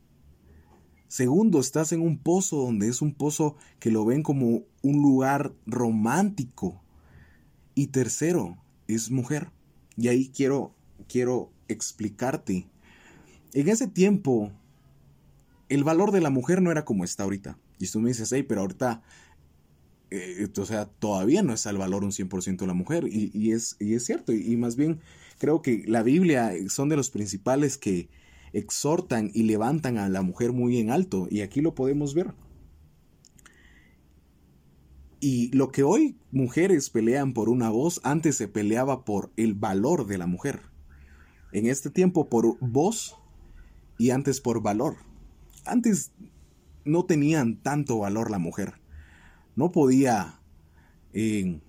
Segundo, 1.08 1.60
estás 1.60 1.92
en 1.92 2.02
un 2.02 2.20
pozo 2.20 2.58
donde 2.58 2.88
es 2.88 3.02
un 3.02 3.16
pozo 3.16 3.56
que 3.80 3.90
lo 3.90 4.06
ven 4.06 4.22
como 4.22 4.62
un 4.84 5.02
lugar 5.02 5.54
romántico. 5.66 6.84
Y 7.74 7.88
tercero, 7.88 8.58
es 8.88 9.10
mujer. 9.10 9.50
Y 9.98 10.10
ahí 10.10 10.30
quiero, 10.30 10.76
quiero 11.08 11.52
explicarte. 11.68 12.70
En 13.54 13.70
ese 13.70 13.88
tiempo, 13.88 14.52
el 15.68 15.84
valor 15.84 16.12
de 16.12 16.22
la 16.22 16.30
mujer 16.30 16.62
no 16.62 16.70
era 16.70 16.86
como 16.86 17.04
está 17.04 17.24
ahorita. 17.24 17.58
Y 17.80 17.88
tú 17.88 18.02
me 18.02 18.10
dices, 18.10 18.32
hey, 18.32 18.44
pero 18.44 18.62
ahorita, 18.62 19.02
eh, 20.12 20.48
o 20.58 20.66
sea, 20.66 20.86
todavía 20.86 21.44
no 21.44 21.54
es 21.54 21.66
al 21.68 21.78
valor 21.78 22.04
un 22.04 22.12
100% 22.12 22.66
la 22.66 22.74
mujer. 22.74 23.08
Y, 23.10 23.52
es, 23.52 23.76
y 23.80 23.96
es 23.96 24.06
cierto. 24.06 24.34
Y, 24.34 24.56
más 24.58 24.76
bien, 24.76 25.00
creo 25.38 25.62
que 25.62 25.84
la 25.88 26.04
Biblia 26.04 26.54
son 26.70 26.90
de 26.90 26.96
los 26.96 27.10
principales 27.10 27.78
que 27.78 28.10
exhortan 28.54 29.32
y 29.34 29.44
levantan 29.44 29.98
a 29.98 30.10
la 30.10 30.22
mujer 30.22 30.52
muy 30.52 30.78
en 30.80 30.92
alto. 30.92 31.28
Y 31.30 31.42
aquí 31.42 31.62
lo 31.62 31.76
podemos 31.76 32.14
ver. 32.14 32.34
Y 35.20 35.50
lo 35.56 35.72
que 35.72 35.84
hoy 35.84 36.18
mujeres 36.32 36.90
pelean 36.90 37.34
por 37.34 37.50
una 37.50 37.70
voz, 37.70 38.00
antes 38.04 38.36
se 38.36 38.48
peleaba 38.48 39.06
por 39.06 39.32
el 39.38 39.54
valor 39.54 40.06
de 40.06 40.18
la 40.18 40.28
mujer. 40.28 40.62
En 41.52 41.66
este 41.66 41.90
tiempo 41.90 42.30
por 42.30 42.58
voz 42.60 43.16
y 43.98 44.12
antes 44.12 44.42
por 44.42 44.62
valor. 44.62 44.98
Antes 45.66 46.12
no 46.84 47.06
tenían 47.06 47.58
tanto 47.58 47.98
valor 47.98 48.30
la 48.30 48.38
mujer. 48.38 48.76
No 49.56 49.72
podía... 49.72 50.40
Eh, 51.14 51.60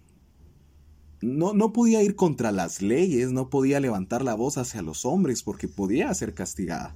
no, 1.22 1.54
no 1.54 1.72
podía 1.72 2.02
ir 2.02 2.14
contra 2.14 2.52
las 2.52 2.82
leyes, 2.82 3.32
no 3.32 3.48
podía 3.48 3.80
levantar 3.80 4.22
la 4.22 4.34
voz 4.34 4.58
hacia 4.58 4.82
los 4.82 5.04
hombres 5.04 5.42
porque 5.42 5.68
podía 5.68 6.12
ser 6.14 6.34
castigada. 6.34 6.94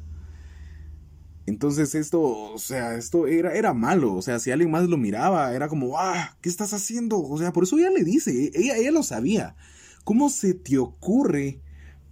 Entonces 1.46 1.94
esto, 1.94 2.20
o 2.20 2.58
sea, 2.58 2.94
esto 2.96 3.26
era, 3.26 3.54
era 3.54 3.74
malo, 3.74 4.14
o 4.14 4.22
sea, 4.22 4.38
si 4.38 4.50
alguien 4.50 4.70
más 4.70 4.88
lo 4.88 4.96
miraba, 4.96 5.52
era 5.54 5.68
como, 5.68 5.98
ah, 5.98 6.36
¿qué 6.40 6.48
estás 6.48 6.72
haciendo? 6.74 7.18
O 7.20 7.38
sea, 7.38 7.52
por 7.52 7.64
eso 7.64 7.76
ella 7.78 7.90
le 7.90 8.04
dice, 8.04 8.52
ella, 8.54 8.76
ella 8.76 8.92
lo 8.92 9.02
sabía. 9.02 9.56
¿Cómo 10.04 10.28
se 10.28 10.54
te 10.54 10.78
ocurre 10.78 11.60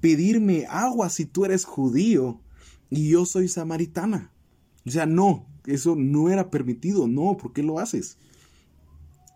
pedirme 0.01 0.67
agua 0.69 1.09
si 1.11 1.25
tú 1.25 1.45
eres 1.45 1.65
judío 1.65 2.41
y 2.91 3.11
yo 3.11 3.27
soy 3.27 3.49
samaritana? 3.49 4.33
O 4.87 4.91
sea, 4.91 5.07
no, 5.07 5.47
eso 5.67 5.95
no 5.95 6.31
era 6.31 6.51
permitido, 6.51 7.07
no, 7.07 7.37
¿por 7.37 7.53
qué 7.53 7.63
lo 7.63 7.79
haces? 7.79 8.19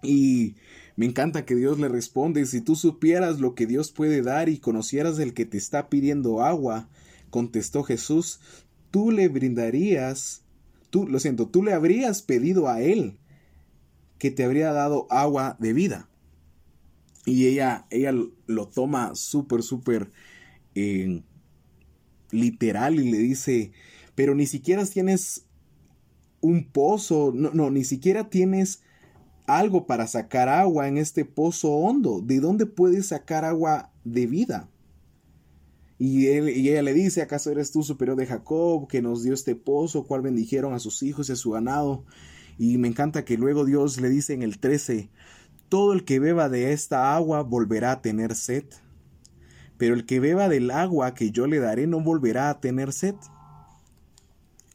Y 0.03 0.57
me 0.97 1.07
encanta 1.07 1.45
que 1.45 1.55
Dios 1.55 1.79
le 1.79 1.89
responde, 1.89 2.45
si 2.47 2.61
tú 2.61 2.77
supieras 2.77 3.41
lo 3.41 3.55
que 3.55 3.67
Dios 3.67 3.93
puede 3.93 4.23
dar 4.23 4.49
y 4.49 4.59
conocieras 4.59 5.19
el 5.19 5.33
que 5.33 5.47
te 5.47 5.57
está 5.57 5.89
pidiendo 5.89 6.43
agua, 6.43 6.89
contestó 7.31 7.83
Jesús, 7.83 8.41
tú 8.91 9.11
le 9.11 9.29
brindarías, 9.29 10.43
tú, 10.91 11.07
lo 11.07 11.19
siento, 11.19 11.49
tú 11.49 11.63
le 11.63 11.73
habrías 11.73 12.23
pedido 12.23 12.69
a 12.69 12.83
él 12.83 13.19
que 14.19 14.31
te 14.31 14.45
habría 14.45 14.73
dado 14.73 15.07
agua 15.11 15.57
de 15.59 15.73
vida. 15.73 16.09
Y 17.25 17.47
ella, 17.47 17.87
ella 17.91 18.13
lo 18.47 18.69
toma 18.69 19.15
súper, 19.15 19.63
súper 19.63 20.11
eh, 20.75 21.23
literal 22.31 22.99
y 23.01 23.11
le 23.11 23.19
dice, 23.19 23.73
pero 24.15 24.35
ni 24.35 24.47
siquiera 24.47 24.85
tienes 24.85 25.47
un 26.41 26.65
pozo, 26.65 27.33
no, 27.35 27.51
no, 27.53 27.71
ni 27.71 27.85
siquiera 27.85 28.29
tienes 28.29 28.83
algo 29.47 29.87
para 29.87 30.07
sacar 30.07 30.49
agua 30.49 30.89
en 30.89 30.99
este 30.99 31.25
pozo 31.25 31.71
hondo. 31.71 32.21
¿De 32.21 32.41
dónde 32.41 32.67
puedes 32.67 33.09
sacar 33.09 33.45
agua 33.45 33.91
de 34.05 34.27
vida? 34.27 34.69
Y, 35.99 36.27
él, 36.29 36.49
y 36.49 36.71
ella 36.71 36.83
le 36.83 36.95
dice, 36.95 37.23
¿acaso 37.23 37.51
eres 37.51 37.71
tú 37.71 37.83
superior 37.83 38.17
de 38.17 38.27
Jacob, 38.27 38.89
que 38.89 39.03
nos 39.03 39.23
dio 39.23 39.35
este 39.35 39.55
pozo, 39.55 40.05
cual 40.05 40.23
bendijeron 40.23 40.75
a 40.75 40.81
sus 40.81 41.03
hijos 41.03 41.29
y 41.29 41.33
a 41.33 41.37
su 41.37 41.53
ganado? 41.53 42.05
Y 42.59 42.79
me 42.79 42.89
encanta 42.89 43.25
que 43.25 43.37
luego 43.37 43.65
Dios 43.65 44.01
le 44.01 44.09
dice 44.11 44.35
en 44.35 44.43
el 44.43 44.59
13, 44.59 45.11
todo 45.69 45.93
el 45.93 46.05
que 46.05 46.19
beba 46.19 46.49
de 46.49 46.73
esta 46.73 47.15
agua 47.15 47.43
volverá 47.43 47.93
a 47.93 48.03
tener 48.03 48.35
sed, 48.35 48.65
pero 49.79 49.95
el 49.95 50.05
que 50.05 50.21
beba 50.21 50.49
del 50.49 50.71
agua 50.71 51.15
que 51.15 51.31
yo 51.31 51.47
le 51.47 51.61
daré 51.61 51.87
no 51.87 52.01
volverá 52.01 52.51
a 52.51 52.61
tener 52.61 52.93
sed. 52.93 53.15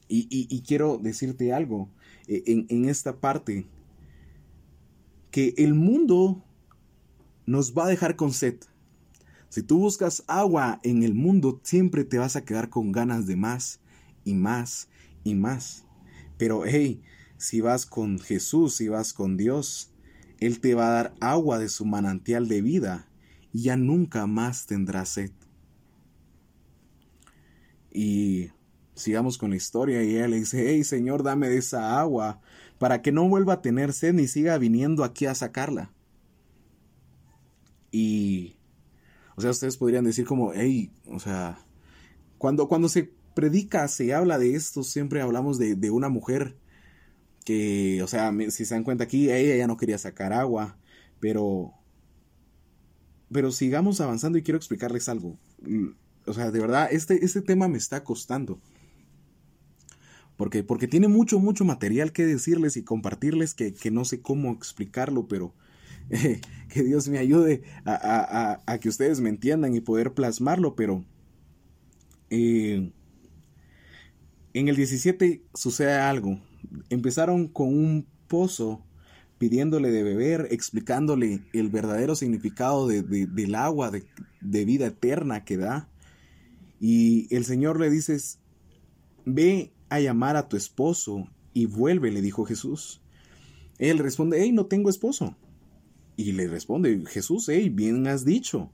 Y, 0.09 0.63
quiero 0.65 0.97
decirte 0.97 1.53
algo 1.53 1.89
eh, 2.27 2.43
en, 2.47 2.65
en 2.69 2.87
esta 2.87 3.17
parte, 3.19 3.67
que 5.37 5.53
el 5.57 5.75
mundo 5.75 6.43
nos 7.45 7.77
va 7.77 7.85
a 7.85 7.89
dejar 7.89 8.15
con 8.15 8.33
sed. 8.33 8.55
Si 9.49 9.61
tú 9.61 9.77
buscas 9.77 10.23
agua 10.25 10.79
en 10.81 11.03
el 11.03 11.13
mundo, 11.13 11.61
siempre 11.61 12.03
te 12.03 12.17
vas 12.17 12.35
a 12.35 12.43
quedar 12.43 12.71
con 12.71 12.91
ganas 12.91 13.27
de 13.27 13.35
más 13.35 13.79
y 14.25 14.33
más 14.33 14.89
y 15.23 15.35
más. 15.35 15.85
Pero 16.39 16.65
hey, 16.65 17.03
si 17.37 17.61
vas 17.61 17.85
con 17.85 18.17
Jesús, 18.17 18.77
si 18.77 18.87
vas 18.87 19.13
con 19.13 19.37
Dios, 19.37 19.91
Él 20.39 20.59
te 20.59 20.73
va 20.73 20.87
a 20.87 20.91
dar 21.03 21.13
agua 21.19 21.59
de 21.59 21.69
su 21.69 21.85
manantial 21.85 22.47
de 22.47 22.63
vida 22.63 23.07
y 23.53 23.61
ya 23.61 23.77
nunca 23.77 24.25
más 24.25 24.65
tendrás 24.65 25.09
sed. 25.09 25.31
Y 27.91 28.49
sigamos 28.95 29.37
con 29.37 29.51
la 29.51 29.57
historia 29.57 30.01
y 30.01 30.15
ella 30.15 30.29
le 30.29 30.37
dice, 30.37 30.67
hey 30.67 30.83
Señor, 30.83 31.21
dame 31.21 31.47
de 31.47 31.59
esa 31.59 31.99
agua 31.99 32.41
para 32.79 33.01
que 33.01 33.11
no 33.11 33.27
vuelva 33.27 33.53
a 33.53 33.61
tener 33.61 33.93
sed 33.93 34.13
ni 34.13 34.27
siga 34.27 34.57
viniendo 34.57 35.03
aquí 35.03 35.25
a 35.25 35.35
sacarla. 35.35 35.91
Y, 37.91 38.57
o 39.35 39.41
sea, 39.41 39.51
ustedes 39.51 39.77
podrían 39.77 40.05
decir 40.05 40.25
como, 40.25 40.51
hey, 40.53 40.91
o 41.05 41.19
sea, 41.19 41.59
cuando, 42.37 42.67
cuando 42.67 42.89
se 42.89 43.11
predica, 43.33 43.87
se 43.87 44.13
habla 44.13 44.37
de 44.37 44.55
esto, 44.55 44.83
siempre 44.83 45.21
hablamos 45.21 45.57
de, 45.57 45.75
de 45.75 45.91
una 45.91 46.09
mujer 46.09 46.57
que, 47.45 48.01
o 48.03 48.07
sea, 48.07 48.33
si 48.49 48.65
se 48.65 48.75
dan 48.75 48.83
cuenta 48.83 49.05
aquí, 49.05 49.31
ella 49.31 49.55
ya 49.55 49.67
no 49.67 49.77
quería 49.77 49.97
sacar 49.97 50.33
agua, 50.33 50.77
pero, 51.19 51.71
pero 53.31 53.51
sigamos 53.51 54.01
avanzando 54.01 54.37
y 54.37 54.43
quiero 54.43 54.57
explicarles 54.57 55.07
algo. 55.07 55.39
O 56.25 56.33
sea, 56.33 56.51
de 56.51 56.59
verdad, 56.59 56.89
este, 56.91 57.23
este 57.23 57.41
tema 57.41 57.69
me 57.69 57.77
está 57.77 58.03
costando. 58.03 58.59
Porque, 60.37 60.63
porque 60.63 60.87
tiene 60.87 61.07
mucho, 61.07 61.39
mucho 61.39 61.65
material 61.65 62.11
que 62.11 62.25
decirles 62.25 62.77
y 62.77 62.83
compartirles 62.83 63.55
que, 63.55 63.91
no 63.91 64.05
sé 64.05 64.21
cómo 64.21 64.51
explicarlo, 64.51 65.27
pero 65.27 65.55
que 66.69 66.83
Dios 66.83 67.09
me 67.09 67.17
ayude 67.17 67.63
a, 67.85 68.77
que 68.79 68.87
ustedes 68.87 69.19
me 69.19 69.29
entiendan 69.29 69.75
y 69.75 69.81
poder 69.81 70.13
plasmarlo, 70.13 70.75
pero 70.75 71.03
eh, 72.29 72.91
en 74.53 74.67
el 74.67 74.75
17 74.75 75.41
sucede 75.55 75.93
algo. 75.93 76.39
Empezaron 76.89 77.47
con 77.47 77.69
un 77.69 78.07
pozo 78.27 78.85
pidiéndole 79.39 79.89
de 79.89 80.03
beber, 80.03 80.47
explicándole 80.51 81.41
el 81.53 81.69
verdadero 81.69 82.15
significado 82.15 82.87
del 82.87 83.55
agua 83.55 83.89
de, 83.89 84.05
de 84.41 84.65
vida 84.65 84.87
eterna 84.87 85.45
que 85.45 85.57
da. 85.57 85.89
Y 86.79 87.33
el 87.35 87.43
Señor 87.45 87.79
le 87.79 87.89
dice, 87.89 88.17
ve 89.25 89.73
a 89.89 89.99
llamar 89.99 90.35
a 90.35 90.47
tu 90.47 90.57
esposo 90.57 91.27
y 91.53 91.65
vuelve, 91.65 92.11
le 92.11 92.21
dijo 92.21 92.45
Jesús. 92.45 93.01
Él 93.77 93.99
responde, 93.99 94.41
hey, 94.41 94.51
no 94.51 94.65
tengo 94.65 94.89
esposo. 94.89 95.35
Y 96.15 96.31
le 96.31 96.47
responde, 96.47 97.03
Jesús, 97.07 97.47
hey, 97.47 97.69
bien 97.69 98.07
has 98.07 98.25
dicho. 98.25 98.71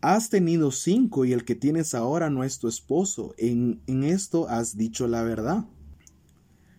Has 0.00 0.30
tenido 0.30 0.70
cinco 0.70 1.24
y 1.24 1.32
el 1.32 1.44
que 1.44 1.54
tienes 1.54 1.94
ahora 1.94 2.30
no 2.30 2.42
es 2.42 2.58
tu 2.58 2.68
esposo. 2.68 3.34
En, 3.38 3.80
en 3.86 4.02
esto 4.04 4.48
has 4.48 4.76
dicho 4.76 5.06
la 5.06 5.22
verdad. 5.22 5.66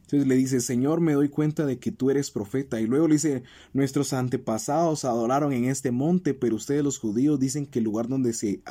Entonces 0.01 0.27
le 0.27 0.36
dice, 0.36 0.60
Señor, 0.60 1.01
me 1.01 1.13
doy 1.13 1.30
cuenta 1.30 1.65
de 1.65 1.80
que 1.80 1.92
tú 1.92 2.10
eres 2.10 2.30
profeta. 2.30 2.80
Y 2.82 2.88
luego 2.88 3.08
le 3.08 3.15
dice, 3.15 3.44
nuestros 3.74 4.13
antepasados 4.13 5.06
adoraron 5.06 5.53
en 5.53 5.65
este 5.65 5.92
monte, 5.92 6.34
pero 6.34 6.56
ustedes 6.56 6.84
los 6.84 7.00
judíos 7.00 7.39
dicen 7.39 7.65
que 7.65 7.80
el 7.80 7.86
lugar 7.86 8.08
donde 8.08 8.34
se 8.34 8.62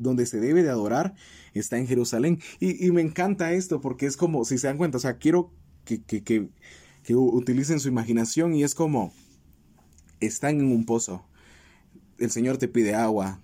donde 0.00 0.26
se 0.26 0.40
debe 0.40 0.62
de 0.62 0.70
adorar 0.70 1.14
está 1.54 1.78
en 1.78 1.86
Jerusalén. 1.86 2.40
Y, 2.58 2.90
me 2.90 3.02
encanta 3.02 3.52
esto 3.52 3.80
porque 3.80 4.06
es 4.06 4.16
como, 4.16 4.44
si 4.44 4.58
se 4.58 4.66
dan 4.66 4.78
cuenta, 4.78 4.96
o 4.96 5.00
sea, 5.00 5.18
quiero 5.18 5.52
que, 5.84 6.02
que, 6.02 6.22
que, 6.22 6.48
utilicen 7.14 7.80
su 7.80 7.88
imaginación 7.88 8.54
y 8.54 8.64
es 8.64 8.74
como, 8.74 9.12
están 10.20 10.60
en 10.60 10.66
un 10.66 10.84
pozo, 10.84 11.24
el 12.18 12.30
Señor 12.30 12.58
te 12.58 12.68
pide 12.68 12.94
agua, 12.94 13.40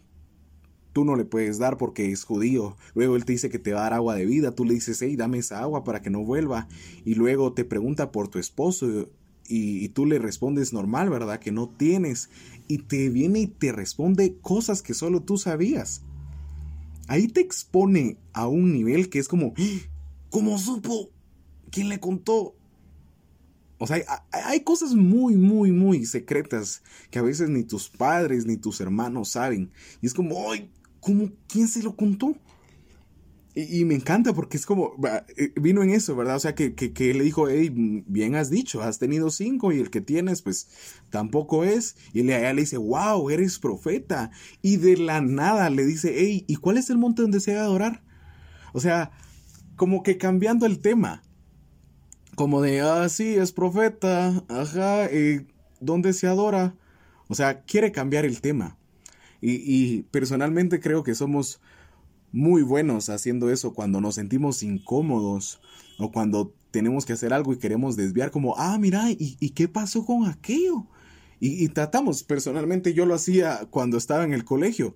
tú 0.93 1.05
no 1.05 1.17
le 1.17 1.25
puedes 1.25 1.59
dar 1.59 1.77
porque 1.77 2.11
es 2.11 2.25
judío. 2.25 2.77
Luego 2.95 3.17
él 3.17 3.25
te 3.25 3.33
dice 3.33 3.51
que 3.51 3.59
te 3.59 3.73
va 3.73 3.81
a 3.81 3.83
dar 3.85 3.95
agua 3.95 4.15
de 4.15 4.25
vida. 4.25 4.55
Tú 4.55 4.65
le 4.65 4.75
dices, 4.75 5.01
hey, 5.03 5.17
dame 5.17 5.39
esa 5.39 5.61
agua 5.61 5.85
para 5.85 6.01
que 6.01 6.11
no 6.11 6.25
vuelva. 6.25 6.69
Y 7.05 7.15
luego 7.15 7.53
te 7.53 7.65
pregunta 7.65 8.13
por 8.13 8.29
tu 8.29 8.39
esposo 8.39 9.11
y, 9.47 9.85
y, 9.85 9.89
tú 9.91 10.07
le 10.07 10.19
respondes 10.19 10.73
normal, 10.73 11.11
¿verdad? 11.11 11.39
Que 11.39 11.53
no 11.53 11.69
tienes. 11.69 12.31
Y 12.67 12.79
te 12.79 13.11
viene 13.11 13.41
y 13.41 13.47
te 13.47 13.73
responde 13.73 14.37
cosas 14.41 14.83
que 14.83 14.95
solo 14.95 15.23
tú 15.23 15.37
sabías 15.37 16.03
ahí 17.09 17.29
te 17.29 17.41
expone 17.41 18.19
a 18.33 18.49
un 18.49 18.73
nivel 18.73 19.09
que 19.09 19.19
es 19.19 19.29
como, 19.29 19.55
¿cómo 20.31 20.59
supo? 20.59 21.11
¿Quién 21.71 21.89
le 21.89 22.01
contó? 22.01 22.55
O 23.79 23.87
sea, 23.87 24.03
hay, 24.31 24.61
cosas 24.61 24.95
muy, 24.95 25.37
muy, 25.37 25.71
muy 25.71 26.07
secretas 26.07 26.83
que 27.11 27.19
a 27.19 27.23
veces 27.23 27.51
ni 27.51 27.63
tus 27.63 27.91
padres 27.91 28.47
ni 28.47 28.57
tus 28.57 28.81
hermanos 28.81 29.31
saben. 29.31 29.71
Y 30.01 30.07
es 30.07 30.15
como, 30.15 30.51
ay, 30.51 30.71
¿cómo? 31.01 31.31
¿Quién 31.47 31.69
se 31.69 31.83
lo 31.83 31.95
contó? 31.95 32.35
Y, 33.59 33.87
me 33.87 33.95
encanta 33.95 34.35
porque 34.35 34.59
es 34.59 34.67
como, 34.67 34.97
eh, 35.39 35.51
vino 35.59 35.83
en 35.83 35.89
eso, 35.89 36.15
¿verdad? 36.15 36.37
O 36.37 36.41
sea, 36.41 36.55
que, 36.55 36.75
que, 36.75 37.15
le 37.15 37.25
dijo, 37.25 37.49
hey, 37.49 37.71
bien 38.07 38.35
has 38.35 38.51
dicho, 38.51 38.83
has 38.83 38.99
tenido 38.99 39.31
cinco 39.31 39.73
y 39.73 39.79
el 39.79 39.89
que 39.89 40.03
tienes, 40.03 40.43
pues 40.43 40.69
tampoco 41.09 41.65
es. 41.65 41.97
Y 42.13 42.21
ella 42.21 42.53
le 42.53 42.61
dice, 42.61 42.77
wow, 42.77 43.31
eres 43.31 43.59
profeta. 43.59 44.31
Y 44.61 44.77
de 44.77 44.99
la 44.99 45.23
nada 45.23 45.71
le 45.71 45.87
dice, 45.87 46.15
hey, 46.19 46.45
¿y 46.47 46.57
cuál 46.57 46.77
es 46.77 46.91
el 46.91 46.99
monte 46.99 47.23
donde 47.23 47.41
se 47.41 47.55
va 47.55 47.63
adorar? 47.63 48.03
O 48.75 48.81
sea, 48.81 49.11
como 49.75 50.03
que 50.03 50.19
cambiando 50.19 50.67
el 50.67 50.81
tema. 50.81 51.23
como 52.35 52.61
de, 52.61 52.83
ah, 52.83 53.09
sí, 53.09 53.37
es 53.37 53.53
profeta, 53.53 54.45
ajá, 54.51 55.07
eh, 55.07 55.47
¿dónde 55.81 56.13
se 56.13 56.27
adora? 56.27 56.75
O 57.29 57.35
sea, 57.35 57.63
quiere 57.63 57.91
cambiar 57.91 58.27
el 58.27 58.43
tema. 58.43 58.77
Y, 59.41 59.53
y 59.65 60.03
personalmente 60.11 60.79
creo 60.79 61.03
que 61.03 61.15
somos 61.15 61.63
muy 62.37 62.61
buenos 62.61 63.09
haciendo 63.09 63.51
eso 63.51 63.73
cuando 63.73 63.99
nos 64.03 64.17
sentimos 64.17 64.63
incómodos 64.63 65.59
o 65.99 66.13
cuando 66.13 66.55
tenemos 66.71 67.07
que 67.07 67.15
hacer 67.15 67.33
algo 67.33 67.55
y 67.55 67.59
queremos 67.59 67.97
desviar 67.97 68.31
como, 68.31 68.55
ah, 68.59 68.77
mira, 68.79 69.07
¿y, 69.09 69.51
qué 69.51 69.69
pasó 69.69 70.05
con 70.05 70.27
aquello? 70.27 70.87
Y, 71.41 71.67
tratamos, 71.69 72.23
personalmente 72.25 72.93
yo 72.93 73.07
lo 73.07 73.15
hacía 73.15 73.67
cuando 73.71 73.97
estaba 73.97 74.23
en 74.25 74.35
el 74.35 74.45
colegio. 74.45 74.95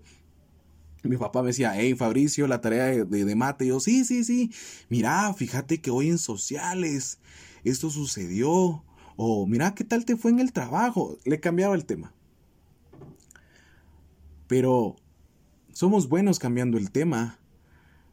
Mi 1.02 1.16
papá 1.16 1.40
me 1.40 1.48
decía, 1.48 1.72
hey 1.74 1.94
Fabricio, 1.94 2.46
la 2.46 2.60
tarea 2.60 3.06
de, 3.06 3.24
de, 3.24 3.34
mate. 3.34 3.66
Yo, 3.66 3.80
sí, 3.80 4.04
sí, 4.04 4.22
sí. 4.22 4.50
Mira, 4.90 5.32
fíjate 5.32 5.80
que 5.80 5.90
hoy 5.90 6.10
en 6.10 6.18
sociales 6.18 7.20
esto 7.64 7.88
sucedió. 7.88 8.84
O 9.16 9.46
mira, 9.46 9.74
¿qué 9.74 9.84
tal 9.84 10.04
te 10.04 10.16
fue 10.16 10.30
en 10.30 10.40
el 10.40 10.52
trabajo? 10.52 11.16
Le 11.24 11.40
cambiaba 11.40 11.74
el 11.74 11.86
tema. 11.86 12.12
Pero 14.46 14.96
somos 15.80 16.10
buenos 16.10 16.38
cambiando 16.38 16.76
el 16.76 16.90
tema. 16.90 17.38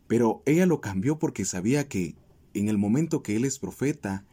Pero 0.07 0.41
ella 0.45 0.65
lo 0.65 0.79
cambió 0.79 1.19
porque 1.19 1.43
sabía 1.43 1.89
que 1.89 2.15
en 2.53 2.69
el 2.69 2.77
momento 2.77 3.21
que 3.21 3.35
él 3.35 3.43
es 3.43 3.59
profeta 3.59 4.23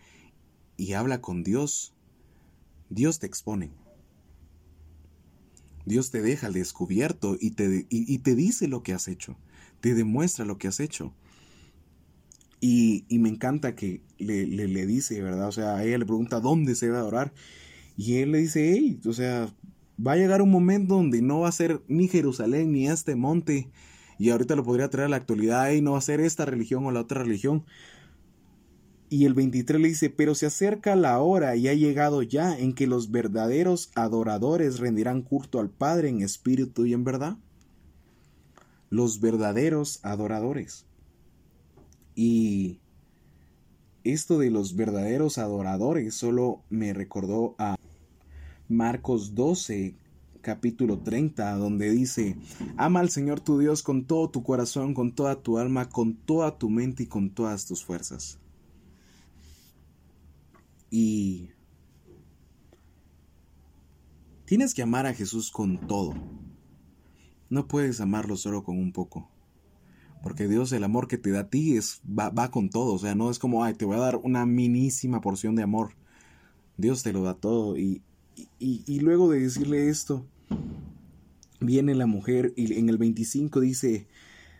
y 0.76 0.92
habla 0.92 1.20
con 1.20 1.42
Dios, 1.42 1.96
Dios 2.90 3.18
te 3.18 3.26
expone. 3.26 3.72
Dios 5.84 6.12
te 6.12 6.22
deja 6.22 6.46
al 6.46 6.52
descubierto 6.52 7.36
y 7.40 7.50
te, 7.50 7.88
y, 7.90 8.18
te 8.18 8.36
dice 8.36 8.68
lo 8.68 8.84
que 8.84 8.92
has 8.92 9.08
hecho, 9.08 9.36
te 9.80 9.94
demuestra 9.94 10.44
lo 10.44 10.56
que 10.56 10.68
has 10.68 10.78
hecho. 10.78 11.12
Y, 12.60 13.04
y 13.08 13.18
me 13.18 13.30
encanta 13.30 13.74
que 13.74 14.00
le, 14.16 14.46
le, 14.46 14.86
dice, 14.86 15.20
¿verdad? 15.20 15.48
O 15.48 15.52
sea, 15.52 15.82
ella 15.82 15.98
le 15.98 16.06
pregunta 16.06 16.38
dónde 16.38 16.76
se 16.76 16.88
va 16.88 16.98
a 16.98 17.00
adorar. 17.00 17.34
Y 17.96 18.18
él 18.18 18.30
le 18.30 18.38
dice, 18.38 18.74
hey, 18.74 19.00
o 19.04 19.12
sea, 19.12 19.52
va 19.98 20.12
a 20.12 20.16
llegar 20.16 20.42
un 20.42 20.50
momento 20.50 20.94
donde 20.94 21.22
no 21.22 21.40
va 21.40 21.48
a 21.48 21.52
ser 21.52 21.82
ni 21.88 22.08
Jerusalén 22.08 22.72
ni 22.72 22.88
este 22.88 23.16
monte. 23.16 23.70
Y 24.18 24.30
ahorita 24.30 24.56
lo 24.56 24.64
podría 24.64 24.90
traer 24.90 25.06
a 25.06 25.10
la 25.10 25.16
actualidad, 25.16 25.70
y 25.72 25.80
no 25.80 25.92
va 25.92 25.98
a 25.98 26.02
ser 26.02 26.20
esta 26.20 26.44
religión 26.44 26.86
o 26.86 26.92
la 26.92 27.00
otra 27.00 27.22
religión. 27.22 27.64
Y 29.10 29.26
el 29.26 29.34
23 29.34 29.80
le 29.80 29.88
dice, 29.88 30.10
pero 30.10 30.34
se 30.34 30.46
acerca 30.46 30.96
la 30.96 31.20
hora 31.20 31.56
y 31.56 31.68
ha 31.68 31.74
llegado 31.74 32.22
ya 32.22 32.58
en 32.58 32.74
que 32.74 32.86
los 32.86 33.10
verdaderos 33.10 33.90
adoradores 33.94 34.78
rendirán 34.78 35.22
culto 35.22 35.60
al 35.60 35.70
Padre 35.70 36.08
en 36.08 36.22
espíritu 36.22 36.86
y 36.86 36.94
en 36.94 37.04
verdad. 37.04 37.36
Los 38.90 39.20
verdaderos 39.20 40.00
adoradores. 40.02 40.86
Y 42.14 42.80
esto 44.04 44.38
de 44.38 44.50
los 44.50 44.74
verdaderos 44.74 45.38
adoradores 45.38 46.14
solo 46.14 46.62
me 46.68 46.92
recordó 46.92 47.54
a 47.58 47.76
Marcos 48.68 49.34
12, 49.34 49.94
capítulo 50.40 50.98
30, 51.00 51.56
donde 51.56 51.90
dice, 51.90 52.36
ama 52.76 53.00
al 53.00 53.10
Señor 53.10 53.40
tu 53.40 53.58
Dios 53.58 53.82
con 53.82 54.04
todo 54.04 54.30
tu 54.30 54.42
corazón, 54.42 54.94
con 54.94 55.14
toda 55.14 55.42
tu 55.42 55.58
alma, 55.58 55.88
con 55.88 56.14
toda 56.14 56.58
tu 56.58 56.70
mente 56.70 57.02
y 57.02 57.06
con 57.06 57.30
todas 57.30 57.66
tus 57.66 57.84
fuerzas. 57.84 58.38
Y 60.90 61.50
tienes 64.44 64.74
que 64.74 64.82
amar 64.82 65.06
a 65.06 65.14
Jesús 65.14 65.50
con 65.50 65.86
todo. 65.86 66.14
No 67.50 67.66
puedes 67.66 68.00
amarlo 68.00 68.36
solo 68.36 68.64
con 68.64 68.78
un 68.78 68.92
poco. 68.92 69.28
Porque 70.22 70.48
Dios, 70.48 70.72
el 70.72 70.84
amor 70.84 71.06
que 71.06 71.18
te 71.18 71.30
da 71.30 71.40
a 71.40 71.50
ti 71.50 71.76
es, 71.76 72.00
va, 72.06 72.50
con 72.50 72.70
todo. 72.70 72.94
O 72.94 72.98
sea, 72.98 73.14
no 73.14 73.30
es 73.30 73.38
como, 73.38 73.62
ay, 73.62 73.74
te 73.74 73.84
voy 73.84 73.96
a 73.96 74.00
dar 74.00 74.16
una 74.16 74.46
minísima 74.46 75.20
porción 75.20 75.54
de 75.54 75.62
amor. 75.62 75.96
Dios 76.78 77.02
te 77.02 77.12
lo 77.12 77.22
da 77.22 77.34
todo. 77.34 77.76
Y, 77.76 78.02
y, 78.58 79.00
luego 79.00 79.30
de 79.30 79.40
decirle 79.40 79.88
esto, 79.88 80.26
viene 81.60 81.94
la 81.94 82.06
mujer 82.06 82.52
y 82.56 82.74
en 82.78 82.88
el 82.88 82.98
25 82.98 83.60
dice, 83.60 84.06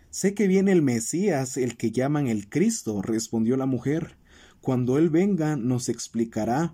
sé 0.09 0.33
que 0.33 0.47
viene 0.47 0.71
el 0.71 0.81
Mesías, 0.81 1.57
el 1.57 1.77
que 1.77 1.91
llaman 1.91 2.27
el 2.27 2.49
Cristo, 2.49 3.01
respondió 3.01 3.57
la 3.57 3.65
mujer. 3.65 4.17
Cuando 4.61 4.97
Él 4.97 5.09
venga 5.09 5.55
nos 5.55 5.89
explicará 5.89 6.73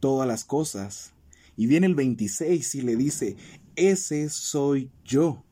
todas 0.00 0.26
las 0.28 0.44
cosas. 0.44 1.12
Y 1.56 1.66
viene 1.66 1.86
el 1.86 1.94
26 1.94 2.74
y 2.74 2.80
le 2.82 2.96
dice, 2.96 3.36
ese 3.76 4.28
soy 4.28 4.90
yo, 5.04 5.44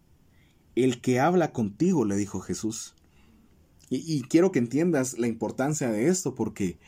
el 0.75 1.01
que 1.01 1.21
habla 1.21 1.53
contigo, 1.53 2.05
le 2.05 2.17
dijo 2.17 2.41
Jesús. 2.41 2.95
Y, 3.93 4.23
quiero 4.23 4.53
que 4.53 4.61
entiendas 4.61 5.19
la 5.19 5.27
importancia 5.27 5.91
de 5.91 6.07
esto, 6.07 6.37
porque 6.37 6.79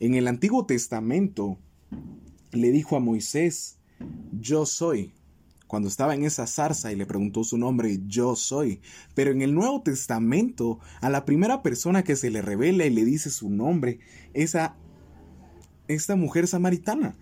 en 0.00 0.14
el 0.14 0.26
Antiguo 0.26 0.64
Testamento 0.64 1.58
le 2.56 2.70
dijo 2.70 2.96
a 2.96 3.00
Moisés, 3.00 3.78
yo 4.40 4.66
soy 4.66 5.12
cuando 5.66 5.88
estaba 5.88 6.14
en 6.14 6.24
esa 6.24 6.46
zarza 6.46 6.92
y 6.92 6.96
le 6.96 7.06
preguntó 7.06 7.42
su 7.42 7.58
nombre, 7.58 8.00
yo 8.06 8.36
soy. 8.36 8.80
Pero 9.14 9.32
en 9.32 9.42
el 9.42 9.54
Nuevo 9.54 9.82
Testamento, 9.82 10.78
a 11.00 11.10
la 11.10 11.24
primera 11.24 11.62
persona 11.62 12.04
que 12.04 12.16
se 12.16 12.30
le 12.30 12.40
revela 12.40 12.86
y 12.86 12.90
le 12.90 13.04
dice 13.04 13.30
su 13.30 13.50
nombre, 13.50 13.98
esa 14.32 14.76
esta 15.88 16.16
mujer 16.16 16.46
samaritana. 16.46 17.16